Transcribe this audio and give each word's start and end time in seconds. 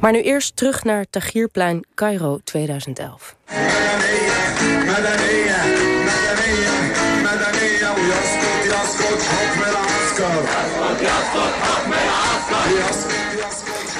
Maar 0.00 0.12
nu 0.12 0.22
eerst 0.22 0.56
terug 0.56 0.84
naar 0.84 1.06
Tahrirplein, 1.10 1.84
Cairo 1.94 2.38
2011. 2.44 3.36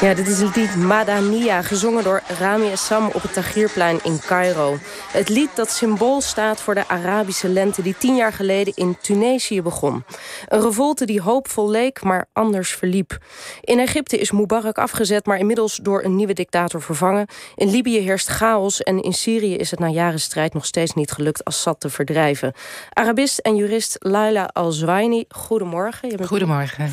Ja, 0.01 0.15
dit 0.15 0.29
is 0.29 0.41
het 0.41 0.57
lied 0.57 0.77
Madania, 0.77 1.63
gezongen 1.63 2.05
door 2.05 2.23
Rami 2.39 2.71
Essam 2.71 3.07
op 3.07 3.23
het 3.23 3.33
Tahrirplein 3.33 3.99
in 4.03 4.19
Cairo. 4.27 4.79
Het 5.13 5.29
lied 5.29 5.51
dat 5.55 5.71
symbool 5.71 6.21
staat 6.21 6.61
voor 6.61 6.75
de 6.75 6.89
Arabische 6.89 7.49
lente 7.49 7.83
die 7.83 7.97
tien 7.99 8.17
jaar 8.17 8.33
geleden 8.33 8.75
in 8.77 8.97
Tunesië 9.01 9.63
begon. 9.63 10.05
Een 10.49 10.61
revolte 10.61 11.05
die 11.05 11.21
hoopvol 11.21 11.71
leek, 11.71 12.03
maar 12.03 12.27
anders 12.33 12.71
verliep. 12.75 13.19
In 13.61 13.79
Egypte 13.79 14.19
is 14.19 14.31
Mubarak 14.31 14.79
afgezet, 14.79 15.27
maar 15.27 15.39
inmiddels 15.39 15.79
door 15.83 16.03
een 16.03 16.17
nieuwe 16.17 16.33
dictator 16.33 16.83
vervangen. 16.83 17.27
In 17.55 17.71
Libië 17.71 17.99
heerst 17.99 18.29
chaos 18.29 18.83
en 18.83 19.03
in 19.03 19.13
Syrië 19.13 19.57
is 19.57 19.71
het 19.71 19.81
na 19.81 19.89
jaren 19.89 20.21
strijd 20.21 20.55
nog 20.55 20.67
steeds 20.67 20.95
niet 20.95 21.11
gelukt 21.11 21.45
Assad 21.45 21.81
te 21.81 21.91
verdrijven. 21.91 22.53
Arabist 22.93 23.39
en 23.39 23.57
jurist 23.57 23.97
Laila 23.99 24.51
Al-Zwaini, 24.53 25.25
goedemorgen. 25.29 26.27
Goedemorgen. 26.27 26.93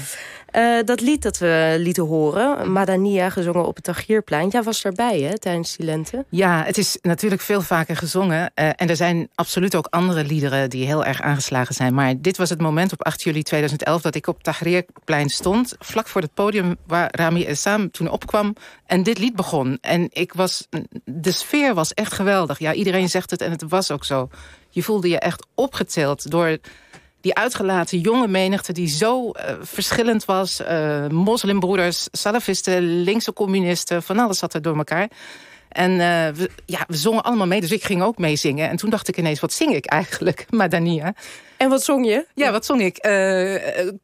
Uh, 0.56 0.80
dat 0.86 1.02
lied 1.02 1.22
dat 1.22 1.38
we 1.38 1.76
lieten 1.80 2.04
horen, 2.04 2.72
Madania, 2.72 3.30
gezongen 3.30 3.66
op 3.66 3.76
het 3.76 3.84
Tagierplein. 3.84 4.50
Jij 4.50 4.64
was 4.64 4.84
erbij 4.84 5.20
hè, 5.20 5.40
tijdens 5.40 5.76
die 5.76 5.86
lente. 5.86 6.26
Ja, 6.30 6.64
het 6.64 6.78
is 6.78 6.98
natuurlijk 7.02 7.42
veel 7.42 7.62
vaker 7.62 7.96
gezongen. 7.96 8.52
Uh, 8.56 8.70
en 8.76 8.90
er 8.90 8.96
zijn 8.96 9.30
absoluut 9.36 9.76
ook 9.76 9.88
andere 9.90 10.24
liederen 10.24 10.70
die 10.70 10.86
heel 10.86 11.06
erg 11.06 11.22
aangeslagen 11.22 11.76
zijn. 11.76 11.94
Maar 11.94 12.14
dit 12.22 12.38
was 12.38 12.50
het 12.50 12.62
moment 12.62 12.92
op 12.92 13.04
8 13.04 13.24
juli 13.24 13.44
2011 13.44 14.02
dat 14.02 14.16
ik 14.16 14.28
op 14.28 14.36
het 14.36 14.44
Tahrirplein 14.44 15.30
stond. 15.30 15.76
Vlak 15.80 16.08
voor 16.08 16.22
het 16.22 16.34
podium 16.34 16.76
waar 16.88 17.10
Rami 17.12 17.46
Essam 17.46 17.92
toen 17.92 18.10
opkwam. 18.10 18.56
En 18.86 19.04
dit 19.04 19.18
lied 19.18 19.36
begon. 19.36 19.78
En 19.82 20.08
ik 20.12 20.34
was, 20.34 20.68
de 21.04 21.32
sfeer 21.32 21.74
was 21.74 21.94
echt 21.94 22.14
geweldig. 22.14 22.60
Ja, 22.60 22.74
iedereen 22.74 23.10
zegt 23.10 23.32
het 23.32 23.42
en 23.42 23.52
het 23.52 23.64
was 23.68 23.92
ook 23.92 24.06
zo. 24.06 24.30
Je 24.70 24.84
voelde 24.84 25.10
je 25.10 25.20
echt 25.20 25.46
opgetild 25.56 26.32
door 26.32 26.58
die 27.26 27.36
uitgelaten 27.36 28.00
jonge 28.00 28.28
menigte 28.28 28.74
die 28.74 28.88
zo 28.88 29.30
uh, 29.30 29.56
verschillend 29.62 30.26
was. 30.26 30.62
Uh, 30.62 31.08
moslimbroeders, 31.08 32.08
salafisten, 32.12 33.04
linkse 33.04 33.34
communisten, 33.34 34.04
van 34.04 34.20
alles 34.20 34.38
zat 34.38 34.54
er 34.54 34.62
door 34.62 34.78
elkaar. 34.78 35.10
En 35.76 35.92
uh, 35.92 35.98
we, 36.28 36.50
ja, 36.66 36.84
we 36.88 36.96
zongen 36.96 37.24
allemaal 37.24 37.48
mee, 37.48 37.62
dus 37.62 37.72
ik 37.72 37.84
ging 37.84 38.02
ook 38.02 38.18
meezingen. 38.18 38.70
En 38.70 38.76
toen 38.76 38.90
dacht 38.90 39.08
ik 39.08 39.18
ineens, 39.18 39.40
wat 39.40 39.54
zing 39.54 39.76
ik 39.76 39.86
eigenlijk, 39.86 40.46
Madania? 40.50 41.14
En 41.58 41.70
wat 41.70 41.84
zong 41.84 42.06
je? 42.06 42.26
Ja, 42.34 42.52
wat 42.52 42.66
zong 42.66 42.82
ik? 42.82 42.98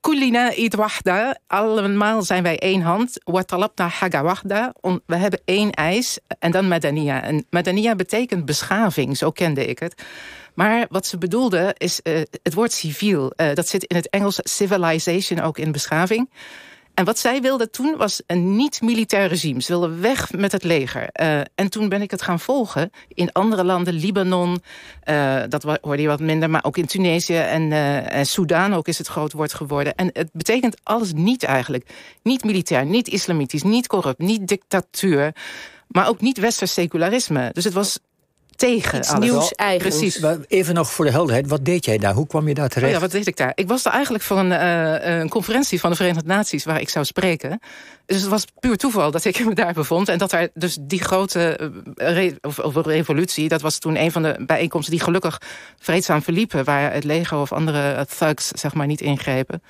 Kulina 0.02 0.52
id 0.52 0.76
wahda. 0.76 1.38
Allemaal 1.48 2.22
zijn 2.22 2.44
wij 2.44 2.60
één 2.60 2.82
hand. 2.82 3.18
Watalabna 3.24 3.88
haga 3.88 4.24
wahda. 4.24 4.74
We 5.06 5.16
hebben 5.16 5.42
één 5.46 5.72
eis. 5.72 6.20
En 6.40 6.52
dan 6.52 6.68
Madania. 6.68 7.24
En 7.24 7.46
Madania 7.50 7.96
betekent 7.96 8.46
beschaving, 8.46 9.18
zo 9.18 9.32
kende 9.32 9.66
ik 9.66 9.80
het. 9.80 10.04
Maar 10.54 10.86
wat 10.90 11.06
ze 11.06 11.18
bedoelde 11.18 11.76
is 11.78 12.00
uh, 12.04 12.22
het 12.44 12.54
woord 12.54 12.72
civiel. 12.72 13.34
Uh, 13.36 13.54
dat 13.54 13.68
zit 13.68 13.84
in 13.84 13.96
het 13.96 14.10
Engels 14.10 14.40
civilization 14.44 15.40
ook 15.40 15.58
in 15.58 15.72
beschaving. 15.72 16.30
En 16.94 17.06
wat 17.06 17.20
zij 17.20 17.42
wilde 17.42 17.70
toen 17.70 17.98
was 17.98 18.22
een 18.28 18.56
niet-militair 18.56 19.28
regime. 19.28 19.62
Ze 19.62 19.72
wilden 19.72 20.02
weg 20.02 20.32
met 20.32 20.52
het 20.52 20.64
leger. 20.64 21.10
Uh, 21.22 21.40
en 21.56 21.70
toen 21.70 21.90
ben 21.90 22.02
ik 22.02 22.12
het 22.12 22.22
gaan 22.22 22.40
volgen 22.40 22.92
in 23.08 23.32
andere 23.32 23.64
landen. 23.64 23.94
Libanon, 23.94 24.62
uh, 25.10 25.42
dat 25.50 25.64
hoorde 25.82 26.02
je 26.02 26.08
wat 26.08 26.20
minder. 26.20 26.50
Maar 26.50 26.64
ook 26.64 26.78
in 26.78 26.86
Tunesië 26.86 27.38
en, 27.38 27.72
uh, 27.72 28.14
en 28.14 28.26
Soudaan 28.26 28.74
ook 28.74 28.88
is 28.88 28.98
het 28.98 29.08
groot 29.08 29.32
woord 29.32 29.54
geworden. 29.54 29.96
En 29.96 30.10
het 30.14 30.30
betekent 30.32 30.78
alles 30.84 31.14
niet 31.14 31.44
eigenlijk. 31.44 31.90
Niet 32.24 32.44
militair, 32.44 32.86
niet 32.86 33.08
islamitisch, 33.08 33.64
niet 33.64 33.88
corrupt, 33.88 34.20
niet 34.20 34.48
dictatuur. 34.48 35.36
Maar 35.88 36.08
ook 36.08 36.22
niet 36.22 36.38
westers 36.38 36.74
secularisme. 36.74 37.50
Dus 37.54 37.64
het 37.64 37.74
was 37.74 38.00
tegen 38.62 38.98
Iets 38.98 39.14
nieuws 39.14 39.52
eigenlijk. 39.52 39.98
Precies. 39.98 40.26
Even 40.48 40.74
nog 40.74 40.92
voor 40.92 41.06
de 41.06 41.12
helderheid, 41.12 41.48
wat 41.48 41.66
deed 41.66 41.86
jij 41.86 41.98
daar? 41.98 42.14
Hoe 42.14 42.28
kwam 42.28 42.48
je 42.48 42.54
daar 42.54 42.70
terecht? 42.70 42.88
Oh 42.88 42.94
ja, 42.94 43.00
wat 43.00 43.12
deed 43.12 43.28
ik 43.28 43.38
daar? 43.38 43.52
Ik 43.56 43.68
was 43.68 43.86
er 43.86 43.92
eigenlijk 43.92 44.24
voor 44.24 44.38
een, 44.38 44.52
uh, 44.52 45.20
een 45.20 45.30
conferentie 45.30 45.80
van 45.80 45.90
de 45.90 45.96
Verenigde 45.96 46.28
Naties... 46.28 46.64
waar 46.64 46.82
ik 46.82 46.90
zou 46.90 47.06
spreken. 47.06 47.60
Dus 48.06 48.22
het 48.22 48.30
was 48.30 48.46
puur 48.60 48.78
toeval 48.78 49.12
dat 49.12 49.26
ik 49.26 49.46
me 49.46 49.54
daar 49.54 49.74
bevond. 49.74 50.10
En 50.10 50.18
dat 50.18 50.30
daar 50.30 50.48
dus 50.54 50.78
die 50.82 51.04
grote 51.04 51.72
eh, 51.96 52.14
re 52.14 52.38
of, 52.42 52.60
of 52.60 52.86
revolutie... 52.86 53.48
dat 53.48 53.62
was 53.62 53.78
toen 53.78 53.96
een 53.96 54.12
van 54.12 54.24
de 54.24 54.44
bijeenkomsten 54.46 54.94
die 54.94 55.04
gelukkig 55.04 55.42
vreedzaam 55.80 56.22
verliepen... 56.22 56.64
waar 56.64 56.94
het 56.94 57.04
leger 57.04 57.38
of 57.38 57.52
andere 57.52 58.08
thugs 58.18 58.48
zeg 58.48 58.74
maar 58.74 58.88
niet 58.88 59.02
ingrepen. 59.02 59.62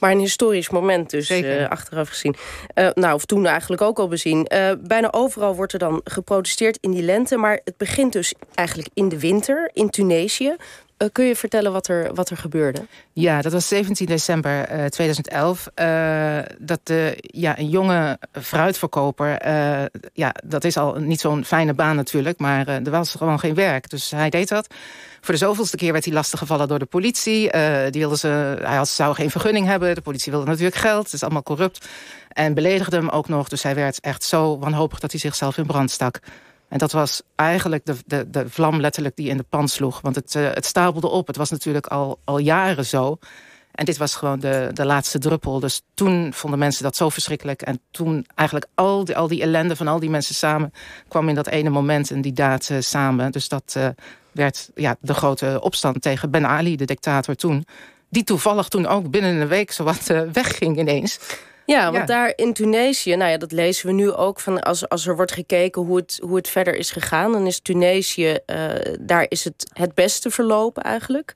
Maar 0.00 0.10
een 0.10 0.18
historisch 0.18 0.70
moment 0.70 1.10
dus, 1.10 1.30
uh, 1.30 1.68
achteraf 1.68 2.08
gezien. 2.08 2.36
Uh, 2.74 2.88
nou, 2.94 3.14
of 3.14 3.24
toen 3.24 3.46
eigenlijk 3.46 3.82
ook 3.82 3.98
al 3.98 4.08
bezien. 4.08 4.46
Uh, 4.52 4.70
bijna 4.80 5.12
overal 5.12 5.54
wordt 5.54 5.72
er 5.72 5.78
dan 5.78 6.00
geprotesteerd 6.04 6.78
in 6.80 6.90
die 6.90 7.02
lente. 7.02 7.36
Maar 7.36 7.60
het 7.64 7.76
begint 7.76 8.12
dus 8.12 8.34
eigenlijk 8.54 8.88
in 8.94 9.08
de 9.08 9.18
winter 9.18 9.70
in 9.72 9.90
Tunesië. 9.90 10.56
Uh, 10.98 11.08
kun 11.12 11.24
je 11.24 11.36
vertellen 11.36 11.72
wat 11.72 11.88
er, 11.88 12.14
wat 12.14 12.30
er 12.30 12.36
gebeurde? 12.36 12.86
Ja, 13.12 13.42
dat 13.42 13.52
was 13.52 13.68
17 13.68 14.06
december 14.06 14.72
uh, 14.72 14.84
2011. 14.84 15.68
Uh, 15.74 16.38
dat 16.58 16.80
de, 16.82 17.16
ja, 17.20 17.58
een 17.58 17.68
jonge 17.68 18.18
fruitverkoper... 18.32 19.48
ja, 20.12 20.34
dat 20.44 20.64
is 20.64 20.76
al 20.76 20.94
niet 20.94 21.20
zo'n 21.20 21.44
fijne 21.44 21.74
baan 21.74 21.96
natuurlijk... 21.96 22.38
maar 22.38 22.68
er 22.68 22.90
was 22.90 23.14
gewoon 23.14 23.38
geen 23.38 23.54
werk. 23.54 23.90
Dus 23.90 24.10
hij 24.10 24.30
deed 24.30 24.48
dat. 24.48 24.74
Voor 25.20 25.34
de 25.34 25.40
zoveelste 25.40 25.76
keer 25.76 25.92
werd 25.92 26.04
hij 26.04 26.14
lastiggevallen 26.14 26.68
door 26.68 26.78
de 26.78 26.84
politie. 26.84 27.50
die 27.90 28.00
wilde 28.00 28.16
ze, 28.16 28.28
hij 28.62 28.76
had, 28.76 28.88
zou 28.88 29.14
geen 29.14 29.30
vergunning 29.30 29.66
hebben. 29.66 29.94
De 29.94 30.00
politie 30.00 30.32
wilde 30.32 30.46
natuurlijk 30.46 30.76
geld. 30.76 31.04
Het 31.04 31.12
is 31.12 31.22
allemaal 31.22 31.42
corrupt. 31.42 31.88
En 32.28 32.54
beledigde 32.54 32.96
hem 32.96 33.08
ook 33.08 33.28
nog. 33.28 33.48
Dus 33.48 33.62
hij 33.62 33.74
werd 33.74 34.00
echt 34.00 34.24
zo 34.24 34.58
wanhopig 34.58 35.00
dat 35.00 35.10
hij 35.10 35.20
zichzelf 35.20 35.56
in 35.56 35.66
brand 35.66 35.90
stak. 35.90 36.20
En 36.68 36.78
dat 36.78 36.92
was 36.92 37.22
eigenlijk 37.34 37.86
de, 37.86 37.96
de, 38.06 38.30
de 38.30 38.48
vlam 38.48 38.80
letterlijk 38.80 39.16
die 39.16 39.28
in 39.28 39.36
de 39.36 39.44
pan 39.48 39.68
sloeg. 39.68 40.00
Want 40.00 40.14
het, 40.14 40.34
uh, 40.34 40.48
het 40.52 40.66
stapelde 40.66 41.08
op. 41.08 41.26
Het 41.26 41.36
was 41.36 41.50
natuurlijk 41.50 41.86
al, 41.86 42.20
al 42.24 42.38
jaren 42.38 42.86
zo. 42.86 43.18
En 43.72 43.84
dit 43.84 43.96
was 43.96 44.14
gewoon 44.14 44.40
de, 44.40 44.70
de 44.72 44.84
laatste 44.84 45.18
druppel. 45.18 45.60
Dus 45.60 45.82
toen 45.94 46.32
vonden 46.32 46.58
mensen 46.58 46.82
dat 46.82 46.96
zo 46.96 47.08
verschrikkelijk. 47.08 47.62
En 47.62 47.80
toen 47.90 48.26
eigenlijk 48.34 48.70
al 48.74 49.04
die, 49.04 49.16
al 49.16 49.28
die 49.28 49.42
ellende 49.42 49.76
van 49.76 49.88
al 49.88 50.00
die 50.00 50.10
mensen 50.10 50.34
samen... 50.34 50.72
kwam 51.08 51.28
in 51.28 51.34
dat 51.34 51.46
ene 51.46 51.70
moment 51.70 52.10
en 52.10 52.20
die 52.20 52.32
daad 52.32 52.68
uh, 52.68 52.80
samen. 52.80 53.32
Dus 53.32 53.48
dat 53.48 53.78
werd 54.32 54.70
ja, 54.74 54.96
de 55.00 55.14
grote 55.14 55.58
opstand 55.62 56.02
tegen 56.02 56.30
Ben 56.30 56.46
Ali, 56.46 56.76
de 56.76 56.84
dictator 56.84 57.34
toen. 57.34 57.66
Die 58.08 58.24
toevallig 58.24 58.68
toen 58.68 58.86
ook 58.86 59.10
binnen 59.10 59.40
een 59.40 59.48
week 59.48 59.72
zowat 59.72 60.06
wegging 60.32 60.78
ineens. 60.78 61.18
Ja, 61.66 61.92
want 61.92 62.06
daar 62.06 62.32
in 62.36 62.52
Tunesië, 62.52 63.16
nou 63.16 63.30
ja, 63.30 63.36
dat 63.36 63.52
lezen 63.52 63.86
we 63.86 63.92
nu 63.92 64.12
ook 64.12 64.40
van 64.40 64.60
als, 64.60 64.88
als 64.88 65.06
er 65.06 65.16
wordt 65.16 65.32
gekeken 65.32 65.82
hoe 65.82 65.96
het, 65.96 66.20
hoe 66.22 66.36
het 66.36 66.48
verder 66.48 66.74
is 66.74 66.90
gegaan, 66.90 67.32
dan 67.32 67.46
is 67.46 67.60
Tunesië, 67.60 68.38
uh, 68.46 68.70
daar 69.00 69.26
is 69.28 69.44
het 69.44 69.66
het 69.72 69.94
beste 69.94 70.30
verlopen 70.30 70.82
eigenlijk. 70.82 71.32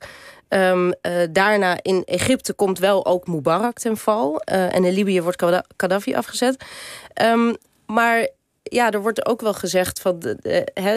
Um, 0.49 0.87
uh, 0.87 0.93
daarna 1.31 1.77
in 1.81 2.03
Egypte 2.03 2.53
komt 2.53 2.79
wel 2.79 3.05
ook 3.05 3.27
Mubarak 3.27 3.79
ten 3.79 3.97
val. 3.97 4.41
Uh, 4.51 4.75
en 4.75 4.85
in 4.85 4.93
Libië 4.93 5.21
wordt 5.21 5.43
Gaddafi 5.77 6.15
afgezet. 6.15 6.63
Um, 7.21 7.55
maar 7.85 8.27
ja, 8.69 8.91
er 8.91 9.01
wordt 9.01 9.25
ook 9.25 9.41
wel 9.41 9.53
gezegd 9.53 9.99
van 9.99 10.37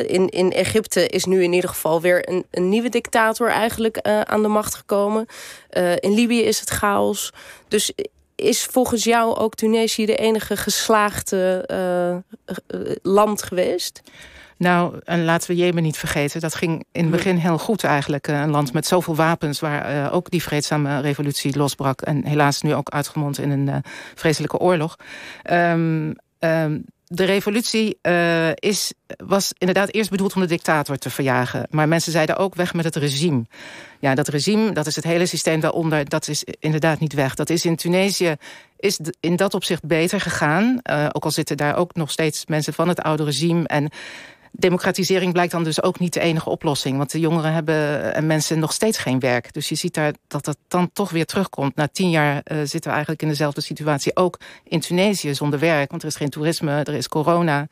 in, 0.07 0.29
in 0.29 0.53
Egypte 0.53 1.07
is 1.07 1.25
nu 1.25 1.43
in 1.43 1.53
ieder 1.53 1.71
geval 1.71 2.01
weer 2.01 2.29
een, 2.29 2.45
een 2.51 2.69
nieuwe 2.69 2.89
dictator 2.89 3.49
eigenlijk 3.51 4.07
uh, 4.07 4.21
aan 4.21 4.43
de 4.43 4.49
macht 4.49 4.75
gekomen. 4.75 5.27
Uh, 5.77 5.93
in 5.97 6.15
Libië 6.15 6.43
is 6.43 6.61
het 6.61 6.71
chaos. 6.71 7.33
Dus 7.69 7.93
is 8.35 8.65
volgens 8.65 9.05
jou 9.05 9.37
ook 9.37 9.55
Tunesië 9.55 10.07
de 10.07 10.17
enige 10.17 10.57
geslaagde 10.57 11.69
uh, 11.73 12.91
land 13.03 13.43
geweest? 13.43 14.03
Nou, 14.57 14.99
en 15.05 15.25
laten 15.25 15.51
we 15.51 15.57
Jemen 15.57 15.83
niet 15.83 15.97
vergeten. 15.97 16.41
Dat 16.41 16.55
ging 16.55 16.85
in 16.93 17.03
het 17.03 17.11
begin 17.11 17.37
heel 17.37 17.59
goed 17.59 17.85
eigenlijk. 17.85 18.27
Een 18.27 18.51
land 18.51 18.73
met 18.73 18.87
zoveel 18.87 19.15
wapens 19.15 19.61
waar 19.61 20.13
ook 20.13 20.31
die 20.31 20.43
vreedzame 20.43 21.01
revolutie 21.01 21.57
losbrak. 21.57 22.01
En 22.01 22.25
helaas 22.25 22.63
nu 22.63 22.75
ook 22.75 22.91
uitgemond 22.91 23.39
in 23.39 23.51
een 23.51 23.83
vreselijke 24.15 24.59
oorlog. 24.59 24.97
Um, 25.51 26.15
de 27.09 27.25
revolutie 27.25 27.99
uh, 28.03 28.51
is, 28.55 28.93
was 29.17 29.53
inderdaad 29.59 29.93
eerst 29.93 30.11
bedoeld 30.11 30.35
om 30.35 30.41
de 30.41 30.47
dictator 30.47 30.97
te 30.97 31.11
verjagen. 31.11 31.67
Maar 31.71 31.89
mensen 31.89 32.13
zeiden 32.13 32.37
ook 32.37 32.55
weg 32.55 32.75
met 32.75 32.85
het 32.85 32.97
regime. 32.97 33.45
Ja, 34.01 34.15
dat 34.15 34.29
regime, 34.29 34.73
dat 34.73 34.87
is 34.87 34.97
het 34.97 35.05
hele 35.05 35.27
systeem 35.27 35.61
daaronder, 35.61 36.09
dat 36.09 36.29
is 36.29 36.45
inderdaad 36.45 37.01
niet 37.01 37.13
weg. 37.13 37.35
Dat 37.35 37.51
is 37.51 37.65
in 37.65 37.77
Tunesië 37.77 38.37
is 38.79 39.01
in 39.21 39.37
dat 39.37 39.55
opzicht 39.55 39.85
beter 39.85 40.21
gegaan. 40.21 40.81
Uh, 40.83 41.07
ook 41.13 41.25
al 41.25 41.31
zitten 41.31 41.57
daar 41.57 41.77
ook 41.77 41.95
nog 41.95 42.11
steeds 42.11 42.47
mensen 42.47 42.75
van 42.75 42.89
het 42.89 43.01
oude 43.01 43.25
regime. 43.25 43.67
En 43.67 43.91
democratisering 44.59 45.33
blijkt 45.33 45.53
dan 45.53 45.65
dus 45.65 45.83
ook 45.83 45.99
niet 45.99 46.13
de 46.13 46.21
enige 46.21 46.51
oplossing. 46.51 46.97
Want 46.97 47.11
de 47.11 47.21
jongeren 47.21 47.53
hebben 47.53 48.15
en 48.15 48.27
mensen 48.27 48.59
nog 48.59 48.73
steeds 48.73 48.99
geen 48.99 49.19
werk. 49.19 49.53
Dus 49.53 49.69
je 49.69 49.75
ziet 49.75 49.95
daar 49.95 50.13
dat 50.27 50.45
dat 50.45 50.59
dan 50.69 50.91
toch 50.93 51.11
weer 51.11 51.27
terugkomt. 51.27 51.77
Na 51.77 51.89
tien 51.89 52.11
jaar 52.11 52.35
uh, 52.35 52.59
zitten 52.59 52.83
we 52.83 52.91
eigenlijk 52.91 53.23
in 53.23 53.29
dezelfde 53.29 53.61
situatie. 53.61 54.17
Ook 54.17 54.39
in 54.65 54.81
Tunesië 54.81 55.35
zonder 55.35 55.59
werk. 55.59 55.91
Want 55.91 56.03
er 56.03 56.09
is 56.09 56.17
geen 56.17 56.31
toerisme, 56.31 56.73
er 56.73 56.95
is 56.95 57.09
corona. 57.09 57.69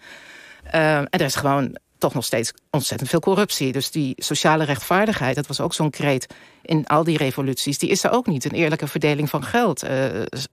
Uh, 0.75 0.97
en 0.97 1.09
er 1.11 1.21
is 1.21 1.35
gewoon 1.35 1.79
toch 2.07 2.15
nog 2.15 2.25
steeds 2.25 2.53
ontzettend 2.71 3.11
veel 3.11 3.21
corruptie. 3.21 3.73
Dus 3.73 3.91
die 3.91 4.15
sociale 4.17 4.65
rechtvaardigheid, 4.65 5.35
dat 5.35 5.47
was 5.47 5.61
ook 5.61 5.75
zo'n 5.75 5.91
kreet 5.91 6.27
in 6.63 6.87
al 6.87 7.05
die 7.05 7.17
revoluties. 7.17 7.79
Die 7.79 7.91
is 7.91 8.05
er 8.05 8.11
ook 8.11 8.27
niet. 8.27 8.45
Een 8.45 8.51
eerlijke 8.51 8.87
verdeling 8.87 9.31
van 9.31 9.45
geld. 9.45 9.85
Uh, 9.85 9.91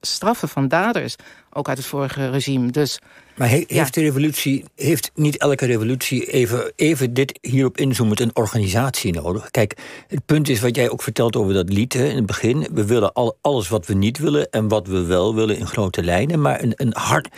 straffen 0.00 0.48
van 0.48 0.68
daders. 0.68 1.16
Ook 1.52 1.68
uit 1.68 1.78
het 1.78 1.86
vorige 1.86 2.30
regime. 2.30 2.70
Dus, 2.70 2.98
maar 3.36 3.48
heeft 3.48 3.94
de 3.94 4.00
revolutie, 4.00 4.64
heeft 4.76 5.10
niet 5.14 5.36
elke 5.36 5.66
revolutie 5.66 6.30
even, 6.30 6.72
even 6.76 7.14
dit 7.14 7.38
hierop 7.40 7.78
inzoomend 7.78 8.20
een 8.20 8.36
organisatie 8.36 9.12
nodig? 9.12 9.50
Kijk, 9.50 9.76
het 10.08 10.26
punt 10.26 10.48
is 10.48 10.60
wat 10.60 10.76
jij 10.76 10.90
ook 10.90 11.02
vertelt 11.02 11.36
over 11.36 11.54
dat 11.54 11.72
lied 11.72 11.92
hè, 11.92 12.08
in 12.08 12.16
het 12.16 12.26
begin. 12.26 12.68
We 12.72 12.84
willen 12.84 13.12
al, 13.12 13.38
alles 13.40 13.68
wat 13.68 13.86
we 13.86 13.94
niet 13.94 14.18
willen 14.18 14.50
en 14.50 14.68
wat 14.68 14.86
we 14.86 15.04
wel 15.04 15.34
willen 15.34 15.56
in 15.58 15.66
grote 15.66 16.02
lijnen. 16.02 16.40
Maar 16.40 16.62
een, 16.62 16.72
een 16.76 16.94
hard 16.96 17.28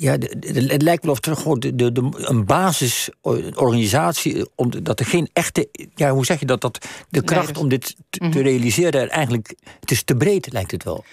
ja, 0.00 0.16
het 0.40 0.82
lijkt 0.82 1.04
wel 1.04 1.12
of 1.12 1.26
er 1.26 1.36
gewoon 1.36 1.60
de, 1.60 1.74
de, 1.74 2.08
een 2.14 2.44
basisorganisatie, 2.44 4.44
dat 4.82 5.00
er 5.00 5.06
geen 5.06 5.28
echte, 5.32 5.68
ja, 5.94 6.10
hoe 6.10 6.24
zeg 6.24 6.40
je 6.40 6.46
dat, 6.46 6.60
dat 6.60 6.86
de 7.08 7.22
kracht 7.22 7.58
om 7.58 7.68
dit 7.68 7.96
te, 8.10 8.24
mhm. 8.24 8.38
realiseren 8.38 9.10
eigenlijk, 9.10 9.54
het 9.80 9.90
is 9.90 10.02
te 10.02 10.14
breed 10.14 10.52
lijkt 10.52 10.70
het 10.70 10.84
wel 10.84 11.04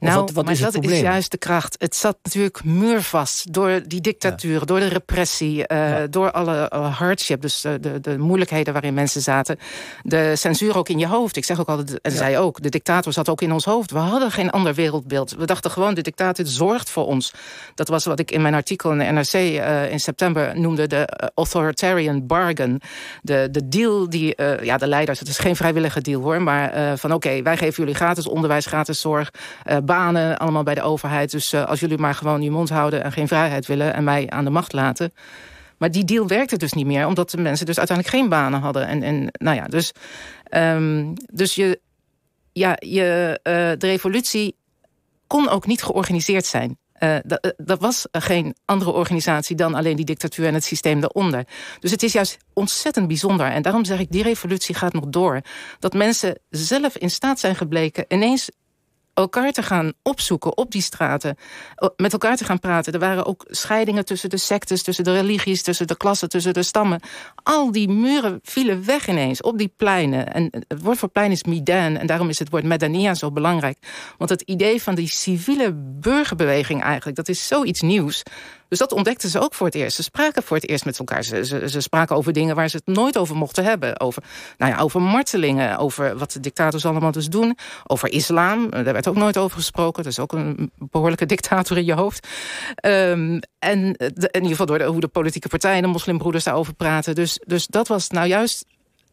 nou, 0.00 0.20
wat, 0.20 0.30
wat 0.30 0.44
maar 0.44 0.52
is 0.52 0.60
dat 0.60 0.84
is 0.84 1.00
juist 1.00 1.30
de 1.30 1.38
kracht. 1.38 1.76
Het 1.78 1.96
zat 1.96 2.16
natuurlijk 2.22 2.64
muurvast 2.64 3.52
door 3.52 3.82
die 3.86 4.00
dictatuur, 4.00 4.66
door 4.66 4.80
de 4.80 4.88
repressie, 4.88 5.64
uh, 5.72 5.96
door 6.10 6.30
alle 6.30 6.70
uh, 6.74 6.96
hardship, 6.98 7.40
dus 7.40 7.60
de, 7.60 7.80
de, 7.80 8.00
de, 8.00 8.18
moeilijkheden 8.18 8.72
waarin 8.72 8.94
mensen 8.94 9.20
zaten. 9.20 9.58
De 10.02 10.36
censuur 10.36 10.76
ook 10.76 10.88
in 10.88 10.98
je 10.98 11.06
hoofd. 11.06 11.36
Ik 11.36 11.44
zeg 11.44 11.60
ook 11.60 11.68
altijd, 11.68 12.00
en 12.00 12.10
ja. 12.12 12.16
zij 12.16 12.38
ook, 12.38 12.62
de 12.62 12.68
dictator 12.68 13.12
zat 13.12 13.28
ook 13.28 13.42
in 13.42 13.52
ons 13.52 13.64
hoofd. 13.64 13.90
We 13.90 13.98
hadden 13.98 14.30
geen 14.30 14.50
ander 14.50 14.74
wereldbeeld. 14.74 15.30
We 15.30 15.44
dachten 15.44 15.70
gewoon, 15.70 15.94
de 15.94 16.02
dictator 16.02 16.46
zorgt 16.46 16.90
voor 16.90 17.06
ons. 17.06 17.32
Dat 17.74 17.88
was 17.88 18.04
wat 18.04 18.18
ik 18.18 18.30
in 18.30 18.42
mijn 18.42 18.54
artikel 18.54 18.90
in 18.92 18.98
de 18.98 19.04
NRC 19.04 19.32
uh, 19.32 19.92
in 19.92 20.00
september 20.00 20.60
noemde 20.60 20.86
de 20.86 21.30
authoritarian 21.34 22.26
bargain. 22.26 22.80
De, 23.22 23.48
de 23.50 23.68
deal 23.68 24.08
die, 24.08 24.34
ja, 24.62 24.76
de 24.76 24.86
leiders, 24.86 25.18
het 25.18 25.28
is 25.28 25.38
geen 25.38 25.56
vrijwillige 25.56 26.00
deal 26.00 26.22
hoor, 26.22 26.42
maar 26.42 26.98
van 26.98 27.12
oké, 27.12 27.26
okay, 27.26 27.42
wij 27.42 27.56
geven 27.56 27.74
jullie 27.78 27.94
gratis 27.94 28.26
onderwijs, 28.26 28.66
gratis 28.66 29.00
zorg, 29.00 29.30
banen 29.86 30.38
allemaal 30.38 30.62
bij 30.62 30.74
de 30.74 30.82
overheid. 30.82 31.30
Dus 31.30 31.52
uh, 31.52 31.64
als 31.64 31.80
jullie 31.80 31.98
maar 31.98 32.14
gewoon 32.14 32.42
je 32.42 32.50
mond 32.50 32.68
houden 32.68 33.04
en 33.04 33.12
geen 33.12 33.28
vrijheid 33.28 33.66
willen... 33.66 33.94
en 33.94 34.04
mij 34.04 34.30
aan 34.30 34.44
de 34.44 34.50
macht 34.50 34.72
laten... 34.72 35.12
Maar 35.78 35.90
die 35.90 36.04
deal 36.04 36.26
werkte 36.26 36.56
dus 36.56 36.72
niet 36.72 36.86
meer, 36.86 37.06
omdat 37.06 37.30
de 37.30 37.36
mensen 37.36 37.66
dus 37.66 37.78
uiteindelijk 37.78 38.16
geen 38.16 38.28
banen 38.28 38.60
hadden. 38.60 38.86
En, 38.86 39.02
en 39.02 39.28
nou 39.32 39.56
ja, 39.56 39.64
dus, 39.64 39.92
um, 40.50 41.12
dus 41.32 41.54
je, 41.54 41.80
ja, 42.52 42.76
je, 42.78 43.40
uh, 43.42 43.52
de 43.52 43.86
revolutie 43.86 44.56
kon 45.26 45.48
ook 45.48 45.66
niet 45.66 45.82
georganiseerd 45.82 46.46
zijn. 46.46 46.78
Uh, 47.00 47.16
dat 47.56 47.80
was 47.80 48.06
geen 48.12 48.54
andere 48.64 48.92
organisatie 48.92 49.56
dan 49.56 49.74
alleen 49.74 49.96
die 49.96 50.04
dictatuur 50.04 50.46
en 50.46 50.54
het 50.54 50.64
systeem 50.64 51.00
daaronder. 51.00 51.44
Dus 51.80 51.90
het 51.90 52.02
is 52.02 52.12
juist 52.12 52.36
ontzettend 52.52 53.08
bijzonder. 53.08 53.46
En 53.46 53.62
daarom 53.62 53.84
zeg 53.84 53.98
ik, 53.98 54.10
die 54.10 54.22
revolutie 54.22 54.74
gaat 54.74 54.92
nog 54.92 55.04
door. 55.06 55.40
Dat 55.78 55.92
mensen 55.92 56.38
zelf 56.50 56.96
in 56.96 57.10
staat 57.10 57.40
zijn 57.40 57.56
gebleken 57.56 58.04
ineens 58.08 58.50
elkaar 59.16 59.52
te 59.52 59.62
gaan 59.62 59.92
opzoeken 60.02 60.56
op 60.56 60.70
die 60.70 60.82
straten. 60.82 61.36
Met 61.96 62.12
elkaar 62.12 62.36
te 62.36 62.44
gaan 62.44 62.58
praten. 62.58 62.92
Er 62.92 62.98
waren 62.98 63.26
ook 63.26 63.44
scheidingen 63.48 64.04
tussen 64.04 64.30
de 64.30 64.36
sectes, 64.36 64.82
tussen 64.82 65.04
de 65.04 65.12
religies, 65.12 65.62
tussen 65.62 65.86
de 65.86 65.96
klassen, 65.96 66.28
tussen 66.28 66.54
de 66.54 66.62
stammen. 66.62 67.00
Al 67.42 67.72
die 67.72 67.88
muren 67.88 68.40
vielen 68.42 68.84
weg 68.84 69.08
ineens 69.08 69.42
op 69.42 69.58
die 69.58 69.72
pleinen. 69.76 70.32
En 70.32 70.50
het 70.68 70.82
woord 70.82 70.98
voor 70.98 71.08
plein 71.08 71.30
is 71.30 71.44
Midan. 71.44 71.96
En 71.96 72.06
daarom 72.06 72.28
is 72.28 72.38
het 72.38 72.50
woord 72.50 72.64
Medania 72.64 73.14
zo 73.14 73.32
belangrijk. 73.32 73.78
Want 74.18 74.30
het 74.30 74.40
idee 74.40 74.82
van 74.82 74.94
die 74.94 75.08
civiele 75.08 75.72
burgerbeweging 75.74 76.82
eigenlijk, 76.82 77.16
dat 77.16 77.28
is 77.28 77.46
zoiets 77.46 77.80
nieuws. 77.80 78.22
Dus 78.68 78.78
dat 78.78 78.92
ontdekten 78.92 79.28
ze 79.28 79.40
ook 79.40 79.54
voor 79.54 79.66
het 79.66 79.74
eerst. 79.74 79.96
Ze 79.96 80.02
spraken 80.02 80.42
voor 80.42 80.56
het 80.56 80.68
eerst 80.68 80.84
met 80.84 80.98
elkaar. 80.98 81.22
Ze, 81.22 81.68
ze, 81.68 81.80
spraken 81.80 82.16
over 82.16 82.32
dingen 82.32 82.54
waar 82.54 82.68
ze 82.68 82.76
het 82.84 82.96
nooit 82.96 83.16
over 83.18 83.36
mochten 83.36 83.64
hebben. 83.64 84.00
Over, 84.00 84.22
nou 84.56 84.72
ja, 84.72 84.78
over 84.78 85.02
martelingen, 85.02 85.78
over 85.78 86.18
wat 86.18 86.32
de 86.32 86.40
dictators 86.40 86.86
allemaal 86.86 87.12
dus 87.12 87.28
doen. 87.28 87.58
Over 87.86 88.12
islam, 88.12 88.70
daar 88.70 88.84
werd 88.84 89.08
ook 89.08 89.16
nooit 89.16 89.36
over 89.36 89.56
gesproken. 89.56 90.02
Dat 90.02 90.12
is 90.12 90.18
ook 90.18 90.32
een 90.32 90.70
behoorlijke 90.78 91.26
dictator 91.36 91.76
in 91.76 91.84
je 91.84 91.94
hoofd. 91.94 92.28
Um, 92.86 93.40
en 93.58 93.92
de, 93.92 94.28
in 94.30 94.42
ieder 94.42 94.56
geval 94.56 94.66
door 94.66 94.82
hoe 94.82 95.00
de 95.00 95.08
politieke 95.08 95.48
partijen, 95.48 95.82
de 95.82 95.88
moslimbroeders 95.88 96.44
daarover 96.44 96.74
praten. 96.74 97.14
Dus, 97.14 97.40
dus 97.46 97.66
dat 97.66 97.88
was 97.88 98.08
nou 98.10 98.26
juist 98.26 98.64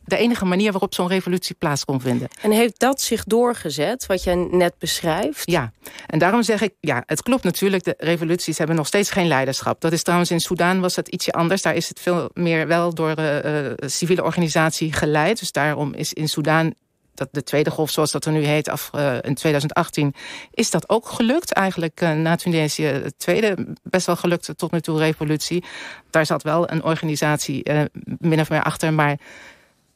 de 0.06 0.18
enige 0.18 0.46
manier 0.46 0.72
waarop 0.72 0.94
zo'n 0.94 1.08
revolutie 1.08 1.56
plaats 1.56 1.86
kon 1.86 2.02
vinden. 2.02 2.28
En 2.42 2.52
heeft 2.52 2.80
dat 2.80 3.02
zich 3.02 3.24
doorgezet, 3.24 4.06
wat 4.06 4.24
jij 4.24 4.36
net 4.52 4.74
beschrijft? 4.78 5.50
Ja, 5.52 5.72
en 6.08 6.20
daarom 6.20 6.44
zeg 6.44 6.62
ik, 6.62 6.74
ja, 6.80 7.04
het 7.06 7.22
klopt 7.22 7.44
natuurlijk... 7.44 7.84
de 7.84 7.96
revoluties 7.98 8.58
hebben 8.58 8.76
nog 8.76 8.88
steeds 8.88 9.10
geen 9.10 9.28
leiderschap. 9.28 9.82
Dat 9.82 9.92
is 9.92 10.04
trouwens 10.04 10.32
in 10.32 10.40
Soedan 10.40 10.80
was 10.80 10.96
het 10.96 11.08
ietsje 11.08 11.32
anders. 11.32 11.62
Daar 11.62 11.76
is 11.76 11.88
het 11.88 12.00
veel 12.00 12.30
meer 12.34 12.68
wel 12.68 12.94
door 12.94 13.20
uh, 13.20 13.72
civiele 13.78 14.24
organisatie 14.24 14.94
geleid. 14.94 15.40
Dus 15.40 15.52
daarom 15.52 15.94
is 15.94 16.14
in 16.14 16.30
Soedan 16.30 16.74
dat 17.14 17.28
de 17.32 17.44
tweede 17.44 17.70
golf, 17.70 17.90
zoals 17.90 18.12
dat 18.12 18.26
er 18.26 18.32
nu 18.32 18.44
heet, 18.44 18.70
af, 18.70 18.90
uh, 18.96 19.16
in 19.22 19.36
2018... 19.36 20.14
is 20.52 20.72
dat 20.72 20.90
ook 20.90 21.08
gelukt 21.08 21.52
eigenlijk 21.52 22.02
uh, 22.02 22.12
na 22.12 22.36
Tunesië. 22.36 22.86
Het 22.86 23.20
tweede 23.20 23.76
best 23.84 24.06
wel 24.06 24.16
gelukte 24.16 24.56
tot 24.56 24.72
nu 24.72 24.82
toe 24.82 24.98
revolutie. 24.98 25.64
Daar 26.10 26.26
zat 26.26 26.44
wel 26.44 26.72
een 26.72 26.84
organisatie 26.84 27.70
uh, 27.70 27.82
min 28.18 28.40
of 28.40 28.50
meer 28.50 28.64
achter... 28.64 28.94
maar 28.94 29.20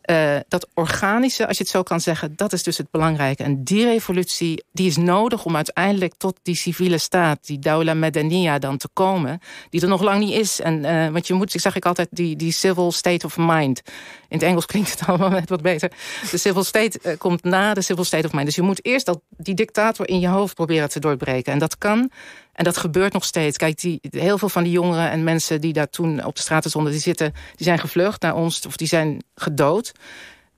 uh, 0.10 0.36
dat 0.48 0.68
organische, 0.74 1.48
als 1.48 1.58
je 1.58 1.64
het 1.64 1.72
zo 1.72 1.84
kan 1.84 2.02
zeggen, 2.02 2.34
dat 2.36 2.54
is 2.54 2.64
dus 2.64 2.78
het 2.78 2.92
belangrijke. 2.92 3.44
En 3.44 3.64
die 3.64 3.86
revolutie, 3.86 4.64
die 4.72 4.88
is 4.88 4.98
nodig 4.98 5.46
om 5.46 5.56
uiteindelijk 5.56 6.14
tot 6.18 6.40
die 6.44 6.56
civiele 6.56 6.98
staat, 6.98 7.46
die 7.46 7.60
Daula 7.60 7.94
Medania 7.94 8.60
dan 8.60 8.78
te 8.78 8.90
komen, 8.94 9.40
die 9.70 9.82
er 9.82 9.88
nog 9.88 10.02
lang 10.02 10.20
niet 10.20 10.34
is. 10.34 10.62
En, 10.62 10.84
uh, 10.84 11.08
want 11.10 11.28
je 11.28 11.34
moet, 11.34 11.54
ik 11.54 11.62
zeg 11.62 11.76
ik 11.76 11.86
altijd, 11.86 12.08
die, 12.12 12.36
die 12.36 12.52
civil 12.52 12.92
state 12.92 13.26
of 13.26 13.38
mind. 13.38 13.82
In 14.30 14.38
het 14.38 14.44
Engels 14.44 14.66
klinkt 14.66 14.90
het 14.90 15.08
allemaal 15.08 15.30
net 15.30 15.50
wat 15.50 15.62
beter. 15.62 15.92
De 16.32 16.38
civil 16.38 16.64
state 16.64 17.00
uh, 17.04 17.18
komt 17.18 17.44
na 17.44 17.74
de 17.74 17.82
civil 17.82 18.04
state 18.04 18.28
of 18.28 18.34
mind. 18.34 18.46
Dus 18.46 18.56
je 18.56 18.62
moet 18.62 18.86
eerst 18.86 19.06
dat, 19.06 19.22
die 19.30 19.56
dictator 19.56 20.08
in 20.08 20.20
je 20.20 20.28
hoofd 20.28 20.56
proberen 20.56 20.90
te 20.90 21.00
doorbreken. 21.00 21.54
En 21.54 21.60
dat 21.60 21.78
kan 21.78 22.12
en 22.58 22.64
dat 22.64 22.78
gebeurt 22.78 23.14
nog 23.14 23.24
steeds. 23.24 23.58
Kijk, 23.58 23.80
die, 23.80 24.00
heel 24.10 24.38
veel 24.38 24.50
van 24.50 24.64
die 24.64 24.72
jongeren 24.72 25.10
en 25.10 25.24
mensen 25.24 25.62
die 25.62 25.74
daar 25.74 25.90
toen 25.90 26.26
op 26.26 26.36
de 26.36 26.42
straten 26.42 26.70
stonden... 26.70 26.92
die, 26.92 27.02
zitten, 27.02 27.34
die 27.56 27.66
zijn 27.66 27.80
gevlucht 27.80 28.22
naar 28.22 28.36
ons 28.36 28.66
of 28.66 28.78
die 28.78 28.88
zijn 28.88 29.24
gedood. 29.36 29.92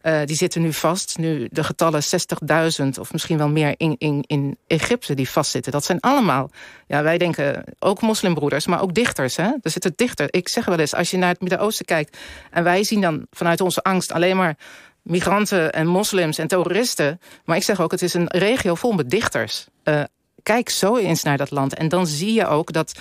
Uh, 0.01 0.19
die 0.25 0.36
zitten 0.36 0.62
nu 0.62 0.74
vast. 0.74 1.18
Nu 1.18 1.48
de 1.51 1.63
getallen 1.63 2.01
60.000 2.04 3.00
of 3.00 3.12
misschien 3.12 3.38
wel 3.38 3.50
meer 3.50 3.74
in, 3.78 3.96
in, 3.98 4.24
in 4.28 4.57
Egypte 4.68 5.13
die 5.13 5.30
vastzitten. 5.30 5.72
Dat 5.72 5.86
zijn 5.86 6.00
allemaal, 6.00 6.51
ja, 6.88 7.04
wij 7.04 7.18
denken 7.18 7.63
ook 7.80 8.01
moslimbroeders, 8.01 8.68
maar 8.68 8.81
ook 8.81 8.94
dichters. 8.94 9.36
Hè? 9.36 9.51
Er 9.62 9.72
zitten 9.72 9.94
dichter. 9.96 10.28
Ik 10.30 10.48
zeg 10.48 10.66
wel 10.66 10.80
eens, 10.80 10.96
als 10.96 11.12
je 11.12 11.18
naar 11.18 11.30
het 11.30 11.42
Midden-Oosten 11.42 11.86
kijkt... 11.86 12.18
en 12.51 12.63
wij 12.63 12.84
zien 12.84 13.01
dan 13.01 13.25
vanuit 13.31 13.62
onze 13.62 13.81
angst 13.81 14.12
alleen 14.12 14.38
maar 14.38 14.57
migranten 15.01 15.72
en 15.72 15.88
moslims 15.88 16.38
en 16.38 16.48
terroristen. 16.48 17.19
Maar 17.46 17.57
ik 17.57 17.63
zeg 17.63 17.81
ook, 17.81 17.92
het 17.92 18.01
is 18.01 18.13
een 18.13 18.28
regio 18.28 18.75
vol 18.75 18.92
met 18.92 19.10
dichters. 19.10 19.68
Uh, 19.84 20.04
kijk 20.44 20.69
zo 20.69 20.97
eens 20.97 21.24
naar 21.24 21.38
dat 21.38 21.51
land. 21.51 21.74
En 21.74 21.89
dan 21.89 22.07
zie 22.07 22.33
je 22.33 22.47
ook 22.47 22.71
dat 22.71 23.00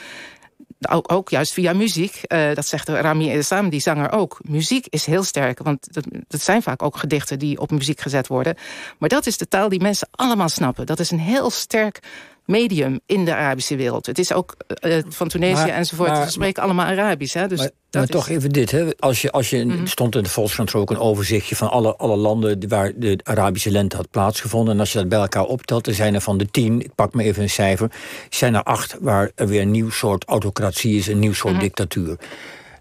ook, 1.02 1.30
juist 1.30 1.52
via 1.52 1.72
muziek, 1.72 2.20
uh, 2.28 2.54
dat 2.54 2.66
zegt 2.66 2.88
Rami 2.88 3.30
Islam, 3.30 3.68
die 3.68 3.80
zanger 3.80 4.12
ook. 4.12 4.38
Muziek 4.42 4.86
is 4.86 5.06
heel 5.06 5.22
sterk, 5.22 5.58
want 5.58 5.94
dat, 5.94 6.04
dat, 6.28 6.40
zijn 6.40 6.62
vaak 6.62 6.82
ook 6.82 6.96
gedichten 6.96 7.38
die 7.38 7.60
op 7.60 7.70
muziek 7.70 8.00
gezet 8.00 8.26
worden. 8.26 8.56
Maar 8.98 9.08
dat 9.08 9.26
is 9.26 9.36
de 9.36 9.48
taal 9.48 9.68
die 9.68 9.80
mensen 9.80 10.08
allemaal 10.10 10.48
snappen. 10.48 10.86
Dat 10.86 10.98
is 10.98 11.10
een 11.10 11.20
heel 11.20 11.50
sterk 11.50 12.00
medium 12.48 13.00
in 13.06 13.24
de 13.24 13.34
Arabische 13.34 13.76
wereld. 13.76 14.06
Het 14.06 14.18
is 14.18 14.32
ook 14.32 14.56
uh, 14.80 14.98
van 15.08 15.28
Tunesië 15.28 15.68
enzovoort. 15.68 16.10
Maar, 16.10 16.24
Ze 16.24 16.30
spreken 16.30 16.62
allemaal 16.62 16.86
Arabisch. 16.86 17.34
Hè? 17.34 17.48
Dus 17.48 17.58
maar, 17.58 17.70
maar 17.90 18.02
is... 18.02 18.08
toch 18.08 18.28
even 18.28 18.50
dit. 18.50 18.70
Hè? 18.70 18.90
Als 18.98 19.22
je, 19.22 19.30
als 19.30 19.50
je 19.50 19.64
mm 19.64 19.70
-hmm. 19.70 19.86
stond 19.86 20.16
in 20.16 20.22
de 20.22 20.28
Volkskrant 20.28 20.74
ook 20.74 20.90
een 20.90 20.98
overzichtje... 20.98 21.56
van 21.56 21.70
alle, 21.70 21.96
alle 21.96 22.16
landen 22.16 22.68
waar 22.68 22.92
de 22.96 23.18
Arabische 23.22 23.70
lente 23.70 23.96
had 23.96 24.10
plaatsgevonden. 24.10 24.74
En 24.74 24.80
als 24.80 24.92
je 24.92 24.98
dat 24.98 25.08
bij 25.08 25.18
elkaar 25.18 25.44
optelt, 25.44 25.84
dan 25.84 25.94
zijn 25.94 26.14
er 26.14 26.20
van 26.20 26.38
de 26.38 26.50
tien... 26.50 26.80
ik 26.80 26.94
pak 26.94 27.14
me 27.14 27.22
even 27.22 27.42
een 27.42 27.50
cijfer... 27.50 27.90
zijn 28.30 28.54
er 28.54 28.62
acht 28.62 28.96
waar 29.00 29.30
er 29.34 29.46
weer 29.46 29.60
een 29.60 29.70
nieuw 29.70 29.90
soort 29.90 30.24
autocratie 30.24 30.96
is... 30.96 31.06
een 31.06 31.18
nieuw 31.18 31.32
soort 31.32 31.52
mm 31.52 31.58
-hmm. 31.58 31.68
dictatuur 31.68 32.16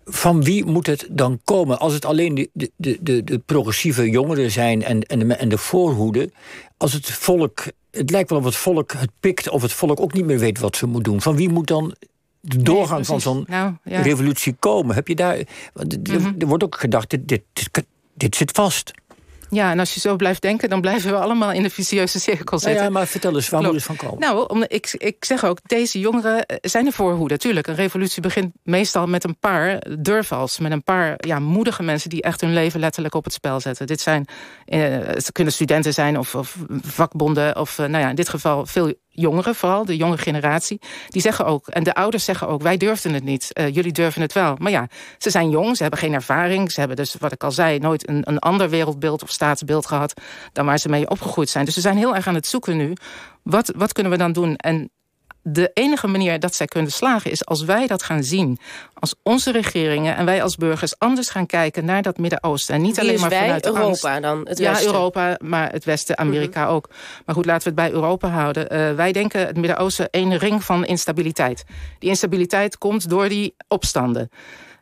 van 0.09 0.43
wie 0.43 0.65
moet 0.65 0.87
het 0.87 1.07
dan 1.11 1.39
komen? 1.43 1.79
Als 1.79 1.93
het 1.93 2.05
alleen 2.05 2.35
de, 2.35 2.49
de, 2.53 2.97
de, 3.01 3.23
de 3.23 3.39
progressieve 3.39 4.09
jongeren 4.09 4.51
zijn 4.51 4.83
en, 4.83 5.01
en, 5.01 5.19
de, 5.19 5.33
en 5.33 5.49
de 5.49 5.57
voorhoede... 5.57 6.31
als 6.77 6.93
het 6.93 7.11
volk 7.11 7.63
het 7.91 8.09
lijkt 8.09 8.29
wel 8.29 8.39
of 8.39 8.45
het 8.45 8.55
volk 8.55 8.91
het 8.91 9.11
pikt... 9.19 9.49
of 9.49 9.61
het 9.61 9.73
volk 9.73 9.99
ook 9.99 10.13
niet 10.13 10.25
meer 10.25 10.39
weet 10.39 10.59
wat 10.59 10.75
ze 10.75 10.87
moet 10.87 11.03
doen. 11.03 11.21
Van 11.21 11.35
wie 11.35 11.49
moet 11.49 11.67
dan 11.67 11.95
de 12.39 12.61
doorgang 12.61 12.97
nee, 12.97 13.05
van 13.05 13.21
zo'n 13.21 13.43
nou, 13.47 13.73
ja. 13.83 14.01
revolutie 14.01 14.55
komen? 14.59 14.95
Heb 14.95 15.07
je 15.07 15.15
daar... 15.15 15.37
Mm 15.73 16.03
-hmm. 16.03 16.35
Er 16.39 16.47
wordt 16.47 16.63
ook 16.63 16.75
gedacht, 16.79 17.09
dit, 17.09 17.27
dit, 17.27 17.43
dit 18.13 18.35
zit 18.35 18.51
vast. 18.51 18.91
Ja, 19.49 19.71
en 19.71 19.79
als 19.79 19.93
je 19.93 19.99
zo 19.99 20.15
blijft 20.15 20.41
denken, 20.41 20.69
dan 20.69 20.81
blijven 20.81 21.11
we 21.11 21.17
allemaal 21.17 21.51
in 21.51 21.63
de 21.63 21.69
vicieuze 21.69 22.19
cirkel 22.19 22.59
zitten. 22.59 22.83
Ja, 22.83 22.89
maar 22.89 23.07
vertel 23.07 23.35
eens, 23.35 23.49
waar 23.49 23.61
moet 23.61 23.73
het 23.73 23.83
van 23.83 23.95
komen? 23.95 24.19
Nou, 24.19 24.47
om, 24.47 24.63
ik, 24.67 24.95
ik 24.97 25.25
zeg 25.25 25.45
ook, 25.45 25.59
deze 25.63 25.99
jongeren 25.99 26.45
eh, 26.45 26.57
zijn 26.61 26.85
er 26.85 26.91
voorhoede. 26.91 27.37
Tuurlijk, 27.37 27.67
een 27.67 27.75
revolutie 27.75 28.21
begint 28.21 28.53
meestal 28.63 29.07
met 29.07 29.23
een 29.23 29.37
paar 29.39 29.83
durvals. 29.99 30.59
Met 30.59 30.71
een 30.71 30.83
paar 30.83 31.13
ja, 31.17 31.39
moedige 31.39 31.83
mensen 31.83 32.09
die 32.09 32.21
echt 32.21 32.41
hun 32.41 32.53
leven 32.53 32.79
letterlijk 32.79 33.15
op 33.15 33.23
het 33.23 33.33
spel 33.33 33.59
zetten. 33.59 33.87
Dit 33.87 34.01
zijn, 34.01 34.25
eh, 34.65 34.79
het 34.89 35.31
kunnen 35.31 35.53
studenten 35.53 35.93
zijn 35.93 36.19
of, 36.19 36.35
of 36.35 36.55
vakbonden. 36.81 37.55
Of 37.55 37.79
eh, 37.79 37.85
nou 37.85 38.03
ja, 38.03 38.09
in 38.09 38.15
dit 38.15 38.29
geval 38.29 38.65
veel 38.65 38.93
jongeren 39.21 39.55
vooral, 39.55 39.85
de 39.85 39.95
jonge 39.95 40.17
generatie... 40.17 40.79
die 41.07 41.21
zeggen 41.21 41.45
ook, 41.45 41.67
en 41.67 41.83
de 41.83 41.93
ouders 41.93 42.23
zeggen 42.23 42.47
ook... 42.47 42.61
wij 42.61 42.77
durfden 42.77 43.13
het 43.13 43.23
niet, 43.23 43.49
uh, 43.53 43.73
jullie 43.73 43.91
durven 43.91 44.21
het 44.21 44.33
wel. 44.33 44.55
Maar 44.57 44.71
ja, 44.71 44.87
ze 45.17 45.29
zijn 45.29 45.49
jong, 45.49 45.75
ze 45.75 45.81
hebben 45.81 45.99
geen 45.99 46.13
ervaring... 46.13 46.71
ze 46.71 46.79
hebben 46.79 46.97
dus, 46.97 47.15
wat 47.19 47.31
ik 47.31 47.43
al 47.43 47.51
zei, 47.51 47.79
nooit 47.79 48.09
een, 48.09 48.21
een 48.29 48.39
ander 48.39 48.69
wereldbeeld 48.69 49.23
of 49.23 49.29
staatsbeeld 49.29 49.85
gehad... 49.85 50.13
dan 50.53 50.65
waar 50.65 50.77
ze 50.77 50.89
mee 50.89 51.09
opgegroeid 51.09 51.49
zijn. 51.49 51.65
Dus 51.65 51.73
ze 51.73 51.81
zijn 51.81 51.97
heel 51.97 52.15
erg 52.15 52.27
aan 52.27 52.35
het 52.35 52.47
zoeken 52.47 52.77
nu. 52.77 52.93
Wat, 53.43 53.73
wat 53.75 53.93
kunnen 53.93 54.11
we 54.11 54.17
dan 54.17 54.31
doen? 54.31 54.55
En 54.55 54.89
de 55.49 55.71
enige 55.73 56.07
manier 56.07 56.39
dat 56.39 56.55
zij 56.55 56.65
kunnen 56.65 56.91
slagen 56.91 57.31
is 57.31 57.45
als 57.45 57.63
wij 57.63 57.87
dat 57.87 58.03
gaan 58.03 58.23
zien. 58.23 58.59
Als 58.93 59.15
onze 59.23 59.51
regeringen 59.51 60.15
en 60.15 60.25
wij 60.25 60.43
als 60.43 60.55
burgers 60.55 60.99
anders 60.99 61.29
gaan 61.29 61.45
kijken 61.45 61.85
naar 61.85 62.01
dat 62.01 62.17
Midden-Oosten. 62.17 62.75
En 62.75 62.81
niet 62.81 62.99
alleen 62.99 63.19
maar 63.19 63.29
wij, 63.29 63.39
vanuit 63.39 63.65
Europa 63.65 64.19
dan, 64.19 64.47
het 64.47 64.57
ja, 64.57 64.71
Westen. 64.71 64.87
Europa, 64.87 65.37
maar 65.43 65.71
het 65.71 65.85
Westen, 65.85 66.17
Amerika 66.17 66.63
mhm. 66.63 66.71
ook. 66.71 66.89
Maar 67.25 67.35
goed, 67.35 67.45
laten 67.45 67.73
we 67.73 67.81
het 67.81 67.89
bij 67.89 67.99
Europa 67.99 68.29
houden. 68.29 68.73
Uh, 68.73 68.95
wij 68.95 69.11
denken 69.11 69.47
het 69.47 69.57
Midden-Oosten 69.57 70.07
een 70.11 70.37
ring 70.37 70.63
van 70.63 70.85
instabiliteit. 70.85 71.63
Die 71.99 72.09
instabiliteit 72.09 72.77
komt 72.77 73.09
door 73.09 73.29
die 73.29 73.55
opstanden. 73.67 74.29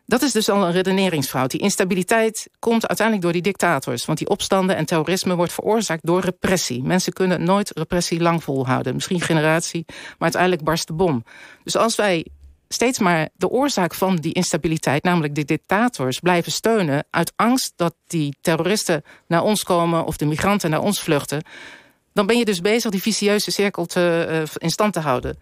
Dat 0.05 0.21
is 0.21 0.31
dus 0.31 0.50
al 0.50 0.65
een 0.65 0.71
redeneringsfout. 0.71 1.51
Die 1.51 1.59
instabiliteit 1.59 2.50
komt 2.59 2.88
uiteindelijk 2.88 3.25
door 3.25 3.33
die 3.33 3.51
dictators. 3.51 4.05
Want 4.05 4.17
die 4.17 4.29
opstanden 4.29 4.75
en 4.75 4.85
terrorisme 4.85 5.35
wordt 5.35 5.53
veroorzaakt 5.53 6.05
door 6.05 6.21
repressie. 6.21 6.83
Mensen 6.83 7.13
kunnen 7.13 7.43
nooit 7.43 7.71
repressie 7.74 8.21
lang 8.21 8.43
volhouden. 8.43 8.93
Misschien 8.93 9.21
generatie, 9.21 9.83
maar 9.88 10.15
uiteindelijk 10.19 10.63
barst 10.63 10.88
de 10.88 10.93
bom. 10.93 11.24
Dus 11.63 11.75
als 11.75 11.95
wij 11.95 12.25
steeds 12.67 13.00
maar 13.00 13.29
de 13.35 13.50
oorzaak 13.50 13.93
van 13.93 14.15
die 14.15 14.33
instabiliteit... 14.33 15.03
namelijk 15.03 15.35
de 15.35 15.45
dictators, 15.45 16.19
blijven 16.19 16.51
steunen... 16.51 17.05
uit 17.09 17.33
angst 17.35 17.74
dat 17.75 17.95
die 18.07 18.38
terroristen 18.41 19.03
naar 19.27 19.43
ons 19.43 19.63
komen... 19.63 20.05
of 20.05 20.17
de 20.17 20.25
migranten 20.25 20.69
naar 20.69 20.81
ons 20.81 21.00
vluchten... 21.00 21.43
dan 22.15 22.25
ben 22.25 22.38
je 22.38 22.45
dus 22.45 22.62
bezig 22.62 22.91
die 22.91 23.01
vicieuze 23.01 23.51
cirkel 23.51 23.86
te, 23.86 24.27
uh, 24.29 24.41
in 24.57 24.69
stand 24.69 24.93
te 24.93 25.00
houden. 25.00 25.38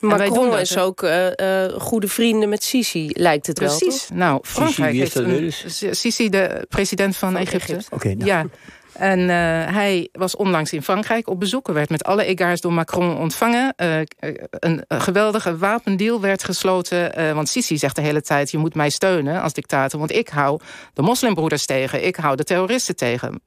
Macron 0.00 0.58
is 0.58 0.78
ook 0.78 1.02
uh, 1.02 1.26
uh, 1.36 1.64
goede 1.78 2.08
vrienden 2.08 2.48
met 2.48 2.64
Sisi, 2.64 3.10
lijkt 3.12 3.46
het 3.46 3.56
Precies. 3.56 3.78
wel. 3.78 3.88
Precies. 3.88 4.08
Nou, 4.12 4.40
Frankrijk 4.42 4.94
heeft 4.94 5.14
een, 5.14 5.52
Sisi, 5.94 6.28
de 6.28 6.66
president 6.68 7.16
van, 7.16 7.32
van 7.32 7.40
Egypte. 7.40 7.72
Egypte. 7.72 7.94
Okay, 7.94 8.12
nou. 8.12 8.26
Ja. 8.26 8.46
En 8.92 9.18
uh, 9.18 9.26
hij 9.74 10.08
was 10.12 10.36
onlangs 10.36 10.72
in 10.72 10.82
Frankrijk 10.82 11.28
op 11.28 11.40
bezoek. 11.40 11.68
Er 11.68 11.74
werd 11.74 11.90
met 11.90 12.04
alle 12.04 12.24
egaars 12.24 12.60
door 12.60 12.72
Macron 12.72 13.16
ontvangen. 13.16 13.72
een, 13.76 14.06
een, 14.50 14.84
geweldige 14.88 15.56
wapendeal 15.56 16.20
werd 16.20 16.44
gesloten. 16.44 17.34
want 17.34 17.48
Sisi 17.48 17.78
zegt 17.78 17.96
de 17.96 18.02
hele 18.02 18.22
tijd, 18.22 18.50
je 18.50 18.58
moet 18.58 18.74
mij 18.74 18.90
steunen 18.90 19.42
als 19.42 19.52
dictator. 19.52 19.98
Want 19.98 20.12
ik 20.12 20.28
hou 20.28 20.60
de 20.94 21.02
moslimbroeders 21.02 21.66
tegen. 21.66 22.06
Ik 22.06 22.16
hou 22.16 22.36
de 22.36 22.44
terroristen 22.44 22.96
tegen. 22.96 23.40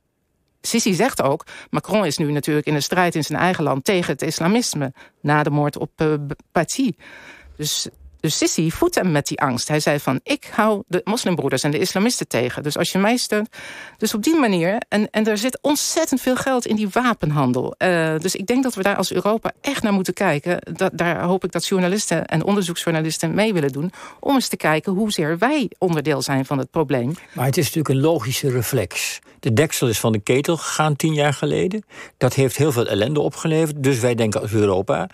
Sisi 0.66 0.94
zegt 0.94 1.22
ook, 1.22 1.46
Macron 1.70 2.06
is 2.06 2.18
nu 2.18 2.32
natuurlijk 2.32 2.68
in 2.68 2.76
een 2.76 2.84
strijd 2.84 3.16
in 3.16 3.24
zijn 3.24 3.40
eigen 3.40 3.64
land 3.64 3.84
tegen 3.84 4.12
het 4.12 4.22
islamisme. 4.22 4.94
Na 5.22 5.44
de 5.44 5.50
moord 5.50 5.78
op 5.78 5.92
uh. 6.02 6.92
Dus 7.56 7.88
dus 8.26 8.38
Sisi 8.38 8.72
voedt 8.72 8.96
hem 8.96 9.12
met 9.12 9.28
die 9.28 9.40
angst. 9.40 9.68
Hij 9.68 9.80
zei 9.80 10.00
van, 10.00 10.20
ik 10.24 10.50
hou 10.52 10.84
de 10.88 11.02
moslimbroeders 11.04 11.64
en 11.64 11.72
de 11.72 11.80
islamisten 11.80 12.28
tegen. 12.28 12.64
Dus 12.64 12.78
als 12.78 12.92
je 12.92 12.98
mij 12.98 13.18
steunt... 13.18 13.50
Dus 13.98 14.14
op 14.14 14.24
die 14.24 14.36
manier... 14.36 14.82
En, 14.90 15.10
en 15.10 15.28
er 15.28 15.38
zit 15.38 15.60
ontzettend 15.62 16.22
veel 16.22 16.36
geld 16.36 16.66
in 16.66 16.76
die 16.76 16.90
wapenhandel. 16.92 17.76
Uh, 17.78 18.18
dus 18.20 18.36
ik 18.36 18.46
denk 18.46 18.64
dat 18.64 18.76
we 18.76 18.84
daar 18.84 18.96
als 18.96 19.14
Europa 19.14 19.52
echt 19.62 19.84
naar 19.84 19.94
moeten 19.94 20.14
kijken. 20.14 20.60
Daar 20.94 21.24
hoop 21.24 21.44
ik 21.44 21.52
dat 21.52 21.68
journalisten 21.68 22.26
en 22.26 22.44
onderzoeksjournalisten 22.44 23.34
mee 23.34 23.54
willen 23.54 23.72
doen... 23.72 23.92
om 24.20 24.34
eens 24.34 24.48
te 24.48 24.58
kijken 24.58 24.94
hoezeer 24.94 25.38
wij 25.38 25.72
onderdeel 25.78 26.22
zijn 26.22 26.46
van 26.46 26.58
het 26.58 26.72
probleem. 26.72 27.14
Maar 27.34 27.46
het 27.46 27.58
is 27.58 27.66
natuurlijk 27.66 27.96
een 27.96 28.02
logische 28.02 28.50
reflex. 28.50 29.20
De 29.40 29.54
deksel 29.54 29.88
is 29.88 30.00
van 30.00 30.12
de 30.12 30.20
ketel 30.20 30.58
gegaan 30.58 30.96
tien 30.96 31.14
jaar 31.14 31.34
geleden. 31.34 31.86
Dat 32.18 32.34
heeft 32.34 32.58
heel 32.58 32.72
veel 32.72 32.88
ellende 32.88 33.20
opgeleverd. 33.20 33.84
Dus 33.84 34.00
wij 34.00 34.16
denken 34.16 34.42
als 34.42 34.54
Europa 34.54 35.08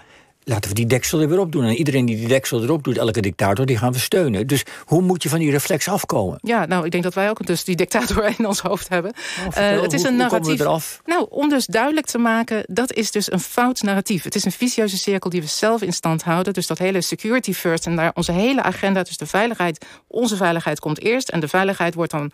laten 0.44 0.70
we 0.70 0.76
die 0.76 0.86
deksel 0.86 1.22
er 1.22 1.30
weer 1.30 1.40
op 1.40 1.52
doen. 1.52 1.64
En 1.64 1.76
iedereen 1.76 2.06
die 2.06 2.16
die 2.16 2.28
deksel 2.28 2.64
erop 2.64 2.84
doet, 2.84 2.98
elke 2.98 3.22
dictator, 3.22 3.66
die 3.66 3.78
gaan 3.78 3.92
we 3.92 4.00
steunen. 4.00 4.48
Dus 4.48 4.64
hoe 4.86 5.02
moet 5.02 5.24
je 5.24 5.30
van 5.30 5.40
die 5.40 5.52
reflex 5.52 5.88
afkomen? 5.88 6.40
Ja, 6.42 6.66
nou, 6.66 6.86
ik 6.86 6.92
denk 6.92 7.04
dat 7.04 7.14
wij 7.14 7.30
ook 7.30 7.46
dus 7.46 7.64
die 7.64 7.76
dictator 7.76 8.24
in 8.38 8.48
ons 8.48 8.60
hoofd 8.60 8.90
hebben. 8.90 9.14
Oh, 9.48 9.58
uh, 9.58 9.82
het 9.82 9.94
is 9.94 10.04
een 10.04 10.16
narratief. 10.16 11.00
Nou, 11.06 11.26
om 11.30 11.50
dus 11.50 11.66
duidelijk 11.66 12.06
te 12.06 12.18
maken, 12.18 12.64
dat 12.68 12.94
is 12.94 13.12
dus 13.12 13.32
een 13.32 13.40
fout 13.40 13.82
narratief. 13.82 14.24
Het 14.24 14.36
is 14.36 14.46
een 14.46 14.52
vicieuze 14.52 14.98
cirkel 14.98 15.30
die 15.30 15.42
we 15.42 15.48
zelf 15.48 15.82
in 15.82 15.94
stand 15.94 16.24
houden. 16.24 16.54
Dus 16.54 16.68
dat 16.68 16.78
hele 16.78 17.02
security 17.02 17.54
first 17.54 17.86
en 17.86 17.96
daar 17.96 18.12
onze 18.14 18.32
hele 18.32 18.62
agenda, 18.62 19.04
dus 19.04 19.18
de 19.18 19.26
veiligheid, 19.26 19.86
onze 20.08 20.36
veiligheid 20.36 20.80
komt 20.80 21.02
eerst. 21.02 21.30
En 21.30 21.40
de 21.40 21.48
veiligheid 21.48 21.94
wordt 21.94 22.12
dan 22.12 22.32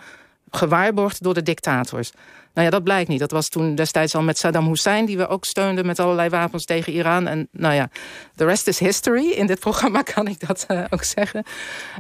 gewaarborgd 0.52 1.24
door 1.24 1.34
de 1.34 1.44
dictators. 1.44 2.12
Nou 2.58 2.70
ja, 2.70 2.76
dat 2.76 2.84
blijkt 2.84 3.10
niet. 3.10 3.20
Dat 3.20 3.32
was 3.32 3.50
toen 3.50 3.76
destijds 3.76 4.16
al 4.16 4.22
met 4.22 4.38
Saddam 4.38 4.68
Hussein... 4.68 5.06
die 5.06 5.18
we 5.18 5.28
ook 5.28 5.46
steunden 5.46 5.86
met 5.86 6.00
allerlei 6.00 6.30
wapens 6.30 6.66
tegen 6.66 6.94
Iran. 6.94 7.28
En 7.28 7.48
nou 7.52 7.74
ja, 7.74 7.90
the 8.36 8.46
rest 8.46 8.68
is 8.68 8.80
history. 8.80 9.32
In 9.32 9.48
dit 9.48 9.60
programma 9.68 10.02
kan 10.02 10.28
ik 10.28 10.48
dat 10.48 10.66
uh, 10.68 10.84
ook 10.90 11.04
zeggen. 11.04 11.44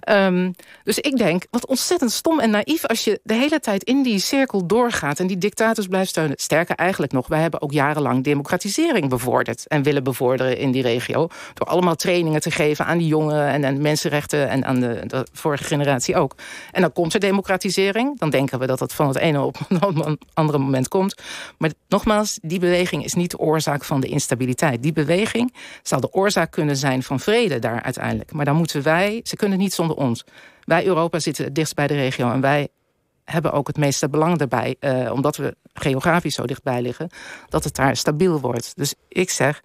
Um, 0.10 0.56
dus 0.84 1.00
ik 1.00 1.18
denk, 1.18 1.46
wat 1.50 1.66
ontzettend 1.66 2.12
stom 2.12 2.40
en 2.40 2.50
naïef... 2.50 2.86
als 2.86 3.04
je 3.04 3.20
de 3.24 3.34
hele 3.34 3.60
tijd 3.60 3.84
in 3.84 4.04
die 4.04 4.20
cirkel 4.20 4.68
doorgaat... 4.68 5.20
en 5.20 5.28
die 5.28 5.38
dictators 5.38 5.88
blijft 5.88 6.10
steunen. 6.10 6.38
Sterker 6.40 6.76
eigenlijk 6.76 7.12
nog, 7.12 7.28
wij 7.28 7.42
hebben 7.42 7.62
ook 7.62 7.72
jarenlang 7.72 8.24
democratisering 8.24 9.10
bevorderd... 9.10 9.68
en 9.68 9.84
willen 9.84 10.04
bevorderen 10.04 10.58
in 10.58 10.72
die 10.72 10.82
regio. 10.82 11.28
Door 11.54 11.68
allemaal 11.68 11.96
trainingen 11.96 12.42
te 12.42 12.52
geven 12.52 12.86
aan 12.86 12.98
die 12.98 13.08
jongeren... 13.08 13.48
en 13.48 13.66
aan 13.66 13.82
mensenrechten 13.82 14.50
en 14.50 14.66
aan 14.66 14.80
de, 14.80 15.04
de 15.08 15.28
vorige 15.34 15.64
generatie 15.64 16.16
ook. 16.16 16.36
En 16.72 16.82
dan 16.82 16.94
komt 16.94 17.14
er 17.14 17.20
democratisering. 17.20 18.20
Dan 18.20 18.30
denken 18.30 18.60
we 18.60 18.66
dat 18.68 18.80
het 18.80 18.94
van 18.94 19.08
het 19.08 19.18
ene 19.18 19.42
op 19.42 19.58
het 19.68 20.18
andere 20.34 20.46
andere 20.48 20.63
moment 20.63 20.88
komt. 20.88 21.22
Maar 21.58 21.72
nogmaals, 21.88 22.39
die 22.42 22.60
beweging 22.60 23.04
is 23.04 23.13
niet 23.13 23.32
de 23.32 23.39
oorzaak 23.39 23.84
van 23.84 24.00
de 24.00 24.08
instabiliteit. 24.08 24.84
Die 24.84 24.94
beweging 24.94 25.54
zal 25.82 26.00
de 26.00 26.13
oorzaak 26.13 26.51
kunnen 26.51 26.77
zijn 26.77 27.04
van 27.04 27.20
vrede 27.20 27.60
daar 27.60 27.82
uiteindelijk. 27.82 28.32
Maar 28.32 28.46
dan 28.46 28.56
moeten 28.56 28.84
wij, 28.84 29.20
ze 29.24 29.36
kunnen 29.36 29.58
niet 29.58 29.74
zonder 29.74 29.96
ons. 29.96 30.25
Wij 30.63 30.86
Europa 30.86 31.20
zitten 31.20 31.46
het 31.46 31.56
dichtst 31.56 31.75
bij 31.75 31.88
de 31.88 31.94
regio 31.94 32.32
en 32.32 32.42
wij 32.42 32.68
hebben 33.24 33.51
ook 33.51 33.68
het 33.68 33.77
meeste 33.77 34.10
belang 34.10 34.38
daarbij, 34.38 34.75
eh, 34.80 35.12
omdat 35.12 35.36
we 35.36 35.56
geografisch 35.74 36.36
zo 36.36 36.46
dichtbij 36.46 36.82
liggen, 36.82 37.10
dat 37.50 37.63
het 37.63 37.75
daar 37.75 37.96
stabiel 37.96 38.39
wordt. 38.39 38.75
Dus 38.75 38.94
ik 39.08 39.30
zeg, 39.30 39.62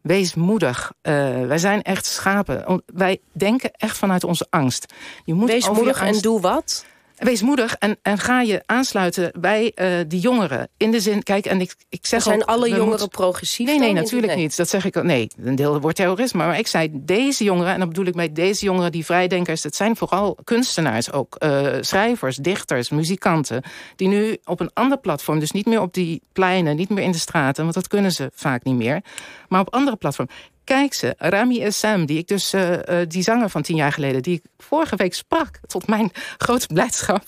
wees 0.00 0.34
moedig. 0.34 0.92
Uh, 1.02 1.12
wij 1.46 1.58
zijn 1.58 1.82
echt 1.82 2.06
schapen. 2.06 2.82
Wij 2.86 3.20
denken 3.32 3.70
echt 3.72 3.96
vanuit 3.96 4.24
onze 4.24 4.46
angst. 4.50 4.94
Je 5.24 5.34
moet 5.34 5.48
wees 5.48 5.70
moedig 5.70 6.00
en 6.00 6.18
doe 6.20 6.40
wat? 6.40 6.84
Wees 7.18 7.42
moedig 7.42 7.74
en, 7.74 7.98
en 8.02 8.18
ga 8.18 8.40
je 8.40 8.62
aansluiten 8.66 9.32
bij 9.40 9.72
uh, 9.74 9.88
die 10.06 10.20
jongeren. 10.20 10.68
In 10.76 10.90
de 10.90 11.00
zin, 11.00 11.22
kijk, 11.22 11.46
en 11.46 11.60
ik, 11.60 11.74
ik 11.88 12.06
zeg 12.06 12.22
Zijn 12.22 12.42
ook, 12.42 12.48
alle 12.48 12.68
jongeren 12.68 13.08
progressief? 13.08 13.66
Nee, 13.66 13.78
nee, 13.78 13.92
natuurlijk 13.92 14.36
niet. 14.36 14.56
Dat 14.56 14.68
zeg 14.68 14.84
ik 14.84 14.96
ook. 14.96 15.04
Nee, 15.04 15.30
een 15.42 15.54
deel 15.54 15.80
wordt 15.80 15.96
terrorisme. 15.96 16.46
Maar 16.46 16.58
ik 16.58 16.66
zei 16.66 16.88
deze 16.92 17.44
jongeren, 17.44 17.72
en 17.72 17.78
dan 17.78 17.88
bedoel 17.88 18.06
ik 18.06 18.14
bij 18.14 18.32
deze 18.32 18.64
jongeren, 18.64 18.92
die 18.92 19.04
vrijdenkers, 19.04 19.62
het 19.62 19.76
zijn 19.76 19.96
vooral 19.96 20.38
kunstenaars 20.44 21.12
ook. 21.12 21.36
Uh, 21.38 21.76
schrijvers, 21.80 22.36
dichters, 22.36 22.90
muzikanten. 22.90 23.62
Die 23.96 24.08
nu 24.08 24.38
op 24.44 24.60
een 24.60 24.70
ander 24.74 24.98
platform, 24.98 25.38
dus 25.38 25.50
niet 25.50 25.66
meer 25.66 25.80
op 25.80 25.94
die 25.94 26.22
pleinen, 26.32 26.76
niet 26.76 26.88
meer 26.88 27.04
in 27.04 27.12
de 27.12 27.18
straten, 27.18 27.62
want 27.62 27.74
dat 27.74 27.88
kunnen 27.88 28.12
ze 28.12 28.30
vaak 28.34 28.64
niet 28.64 28.76
meer. 28.76 29.02
Maar 29.48 29.60
op 29.60 29.74
andere 29.74 29.96
platforms 29.96 30.32
Kijk 30.68 30.94
ze, 30.94 31.14
Rami 31.18 31.70
Sam, 31.70 32.06
die 32.06 32.18
ik 32.18 32.26
dus, 32.26 32.54
uh, 32.54 32.70
uh, 32.70 32.78
die 33.06 33.22
zanger 33.22 33.50
van 33.50 33.62
tien 33.62 33.76
jaar 33.76 33.92
geleden, 33.92 34.22
die 34.22 34.34
ik 34.34 34.42
vorige 34.58 34.96
week 34.96 35.14
sprak, 35.14 35.60
tot 35.66 35.86
mijn 35.86 36.10
grote 36.44 36.66
blijdschap, 36.66 37.22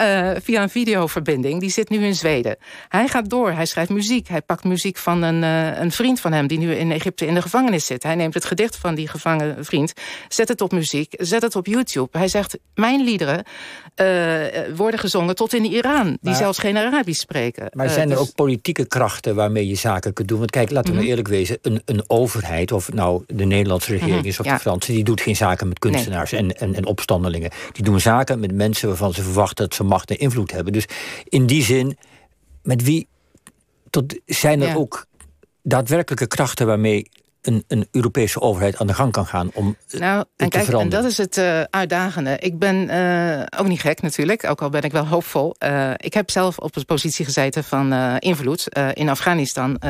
uh, 0.00 0.30
via 0.42 0.62
een 0.62 0.70
videoverbinding, 0.70 1.60
die 1.60 1.70
zit 1.70 1.88
nu 1.88 2.04
in 2.04 2.14
Zweden. 2.14 2.56
Hij 2.88 3.08
gaat 3.08 3.30
door, 3.30 3.52
hij 3.52 3.66
schrijft 3.66 3.90
muziek, 3.90 4.28
hij 4.28 4.42
pakt 4.42 4.64
muziek 4.64 4.96
van 4.96 5.22
een, 5.22 5.42
een 5.82 5.92
vriend 5.92 6.20
van 6.20 6.32
hem, 6.32 6.46
die 6.46 6.58
nu 6.58 6.74
in 6.74 6.92
Egypte 6.92 7.26
in 7.26 7.34
de 7.34 7.42
gevangenis 7.42 7.86
zit. 7.86 8.02
Hij 8.02 8.14
neemt 8.14 8.34
het 8.34 8.44
gedicht 8.44 8.76
van 8.76 8.94
die 8.94 9.08
gevangen 9.08 9.64
vriend, 9.64 9.92
zet 10.28 10.48
het 10.48 10.60
op 10.60 10.72
muziek, 10.72 11.14
zet 11.18 11.42
het 11.42 11.56
op 11.56 11.66
YouTube. 11.66 12.18
Hij 12.18 12.28
zegt, 12.28 12.58
mijn 12.74 13.04
liederen 13.04 13.44
worden 14.76 15.00
gezongen 15.00 15.34
tot 15.34 15.54
in 15.54 15.64
Iran, 15.64 16.04
die 16.06 16.18
maar, 16.20 16.34
zelfs 16.34 16.58
geen 16.58 16.76
Arabisch 16.76 17.20
spreken. 17.20 17.68
Maar 17.72 17.90
zijn 17.90 18.10
er 18.10 18.16
dus... 18.16 18.28
ook 18.28 18.34
politieke 18.34 18.86
krachten 18.86 19.34
waarmee 19.34 19.66
je 19.66 19.74
zaken 19.74 20.12
kunt 20.12 20.28
doen? 20.28 20.38
Want 20.38 20.50
kijk, 20.50 20.70
laten 20.70 20.88
we 20.88 20.94
mm 20.94 20.98
-hmm. 20.98 21.08
eerlijk 21.08 21.28
wezen, 21.28 21.58
een, 21.62 21.82
een 21.84 22.04
overheid 22.06 22.72
of 22.74 22.92
nou 22.92 23.24
de 23.26 23.44
Nederlandse 23.44 23.90
regering 23.90 24.18
mhm, 24.18 24.26
is 24.26 24.40
of 24.40 24.46
ja. 24.46 24.54
de 24.54 24.60
Franse, 24.60 24.92
die 24.92 25.04
doet 25.04 25.20
geen 25.20 25.36
zaken 25.36 25.68
met 25.68 25.78
kunstenaars 25.78 26.30
nee. 26.30 26.40
en, 26.40 26.56
en, 26.56 26.74
en 26.74 26.86
opstandelingen. 26.86 27.50
Die 27.72 27.84
doen 27.84 28.00
zaken 28.00 28.40
met 28.40 28.54
mensen 28.54 28.88
waarvan 28.88 29.14
ze 29.14 29.22
verwachten 29.22 29.64
dat 29.64 29.74
ze 29.74 29.84
macht 29.84 30.10
en 30.10 30.18
invloed 30.18 30.50
hebben. 30.50 30.72
Dus 30.72 30.86
in 31.24 31.46
die 31.46 31.62
zin, 31.62 31.96
met 32.62 32.82
wie 32.82 33.08
tot, 33.90 34.20
zijn 34.26 34.60
er 34.60 34.68
ja. 34.68 34.74
ook 34.74 35.06
daadwerkelijke 35.62 36.26
krachten 36.26 36.66
waarmee 36.66 37.08
een, 37.46 37.64
een, 37.68 37.88
Europese 37.90 38.40
overheid 38.40 38.78
aan 38.78 38.86
de 38.86 38.94
gang 38.94 39.12
kan 39.12 39.26
gaan 39.26 39.50
om 39.54 39.76
nou, 39.90 40.24
en 40.36 40.50
te 40.50 40.58
veranderen. 40.58 40.80
En 40.80 41.02
dat 41.02 41.04
is 41.04 41.18
het 41.18 41.36
uh, 41.36 41.60
uitdagende. 41.60 42.36
Ik 42.38 42.58
ben 42.58 42.90
uh, 42.90 43.42
ook 43.58 43.66
niet 43.66 43.80
gek 43.80 44.02
natuurlijk, 44.02 44.44
ook 44.44 44.62
al 44.62 44.68
ben 44.68 44.82
ik 44.82 44.92
wel 44.92 45.06
hoopvol. 45.06 45.54
Uh, 45.58 45.90
ik 45.96 46.14
heb 46.14 46.30
zelf 46.30 46.58
op 46.58 46.76
een 46.76 46.84
positie 46.84 47.24
gezeten 47.24 47.64
van 47.64 47.92
invloed 48.18 48.68
in 48.92 49.08
Afghanistan, 49.08 49.80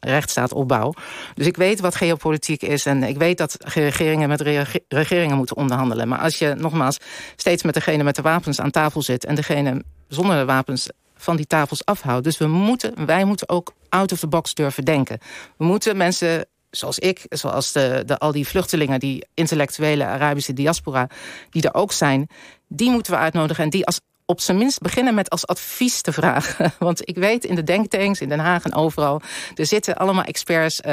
rechtsstaat 0.00 0.52
opbouw. 0.52 0.92
Dus 1.34 1.46
ik 1.46 1.56
weet 1.56 1.80
wat 1.80 1.94
geopolitiek 1.94 2.62
is 2.62 2.86
en 2.86 3.02
ik 3.02 3.16
weet 3.16 3.38
dat 3.38 3.56
regeringen 3.58 4.28
met 4.28 4.40
re 4.40 4.64
regeringen 4.88 5.36
moeten 5.36 5.56
onderhandelen. 5.56 6.08
Maar 6.08 6.18
als 6.18 6.38
je 6.38 6.54
nogmaals 6.54 6.98
steeds 7.36 7.62
met 7.62 7.74
degene 7.74 8.02
met 8.02 8.16
de 8.16 8.22
wapens 8.22 8.60
aan 8.60 8.70
tafel 8.70 9.02
zit 9.02 9.24
en 9.24 9.34
degene 9.34 9.82
zonder 10.08 10.38
de 10.38 10.44
wapens 10.44 10.88
van 11.22 11.36
die 11.36 11.46
tafels 11.46 11.84
afhoudt. 11.84 12.24
Dus 12.24 12.38
we 12.38 12.46
moeten, 12.46 13.06
wij 13.06 13.24
moeten 13.24 13.48
ook 13.48 13.72
out 13.88 14.12
of 14.12 14.18
the 14.18 14.26
box 14.26 14.54
durven 14.54 14.84
denken. 14.84 15.18
We 15.56 15.64
moeten 15.64 15.96
mensen 15.96 16.46
zoals 16.76 16.98
ik, 16.98 17.26
zoals 17.28 17.72
de, 17.72 18.02
de, 18.06 18.18
al 18.18 18.32
die 18.32 18.46
vluchtelingen, 18.46 19.00
die 19.00 19.26
intellectuele 19.34 20.04
Arabische 20.04 20.52
diaspora, 20.52 21.08
die 21.50 21.62
er 21.62 21.74
ook 21.74 21.92
zijn, 21.92 22.28
die 22.68 22.90
moeten 22.90 23.12
we 23.12 23.18
uitnodigen 23.18 23.64
en 23.64 23.70
die 23.70 23.86
als 23.86 24.00
op 24.24 24.40
zijn 24.40 24.58
minst 24.58 24.80
beginnen 24.80 25.14
met 25.14 25.30
als 25.30 25.46
advies 25.46 26.00
te 26.00 26.12
vragen. 26.12 26.72
Want 26.78 27.08
ik 27.08 27.16
weet 27.16 27.44
in 27.44 27.54
de 27.54 27.62
denktanks, 27.62 28.20
in 28.20 28.28
Den 28.28 28.38
Haag 28.38 28.64
en 28.64 28.74
overal... 28.74 29.20
er 29.54 29.66
zitten 29.66 29.96
allemaal 29.96 30.24
experts, 30.24 30.80
uh, 30.86 30.92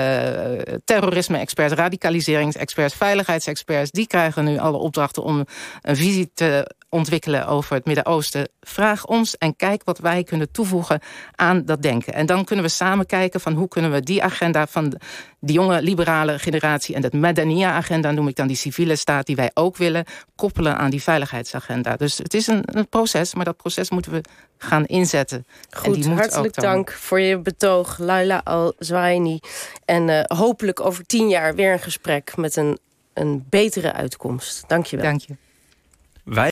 terrorisme-experts, 0.86 1.74
radicaliseringsexperts... 1.74 2.95
veiligheidsexperts. 2.95 3.91
Die 3.91 4.07
krijgen 4.07 4.45
nu 4.45 4.57
alle 4.57 4.77
opdrachten 4.77 5.24
om 5.24 5.45
een 5.81 5.95
visie 5.95 6.31
te 6.33 6.75
ontwikkelen 6.89 7.48
over 7.48 7.75
het 7.75 7.86
Midden-Oosten. 7.86 8.50
Vraag 8.62 9.05
ons 9.05 9.38
en 9.38 9.55
kijk 9.55 9.84
wat 9.84 9.98
wij 9.98 10.24
kunnen 10.24 10.51
toevoegen 10.51 11.00
aan 11.36 11.65
dat 11.65 11.81
denken. 11.81 12.13
En 12.13 12.25
dan 12.25 12.43
kunnen 12.43 12.65
we 12.65 12.72
samen 12.72 13.05
kijken 13.05 13.39
van 13.39 13.53
hoe 13.53 13.67
kunnen 13.67 13.91
we 13.91 14.01
die 14.01 14.24
agenda... 14.24 14.67
van 14.67 15.00
die 15.39 15.55
jonge 15.55 15.81
liberale 15.81 16.39
generatie 16.39 16.96
en 16.96 17.01
dat 17.01 17.13
Madania-agenda... 17.13 18.12
noem 18.12 18.27
ik 18.27 18.36
dan 18.36 18.48
die 18.48 18.55
civiele 18.55 18.96
staat 18.96 19.25
die 19.25 19.36
wij 19.36 19.51
ook 19.53 19.77
willen... 19.77 20.05
koppelen 20.36 20.77
aan 20.77 20.89
die 20.89 21.03
veiligheidsagenda. 21.03 21.96
Dus 21.96 22.17
het 22.17 22.34
is 22.34 22.48
een, 22.48 22.62
een 22.65 22.88
proces, 22.88 23.34
maar 23.34 23.46
dat 23.46 23.58
proces 23.58 23.89
moeten 23.89 24.12
we 24.12 24.24
gaan 24.58 24.86
inzetten. 24.86 25.46
Goed, 25.69 26.05
hartelijk 26.05 26.55
dank 26.55 26.91
voor 26.91 27.19
je 27.19 27.39
betoog, 27.39 27.98
Laila 27.98 28.41
Al-Zwaini. 28.43 29.39
En 29.86 30.08
uh, 30.08 30.22
hopelijk 30.24 30.79
over 30.79 31.05
tien 31.05 31.29
jaar 31.29 31.55
weer 31.55 31.74
een 31.74 31.79
gesprek 31.79 32.38
met 32.38 32.55
een, 32.55 32.79
een 33.13 33.46
betere 33.50 33.93
uitkomst. 33.93 34.63
Dank 34.67 34.86
je 34.86 34.96
wel. 34.96 35.05
Dank 35.05 35.22
je. 35.22 35.36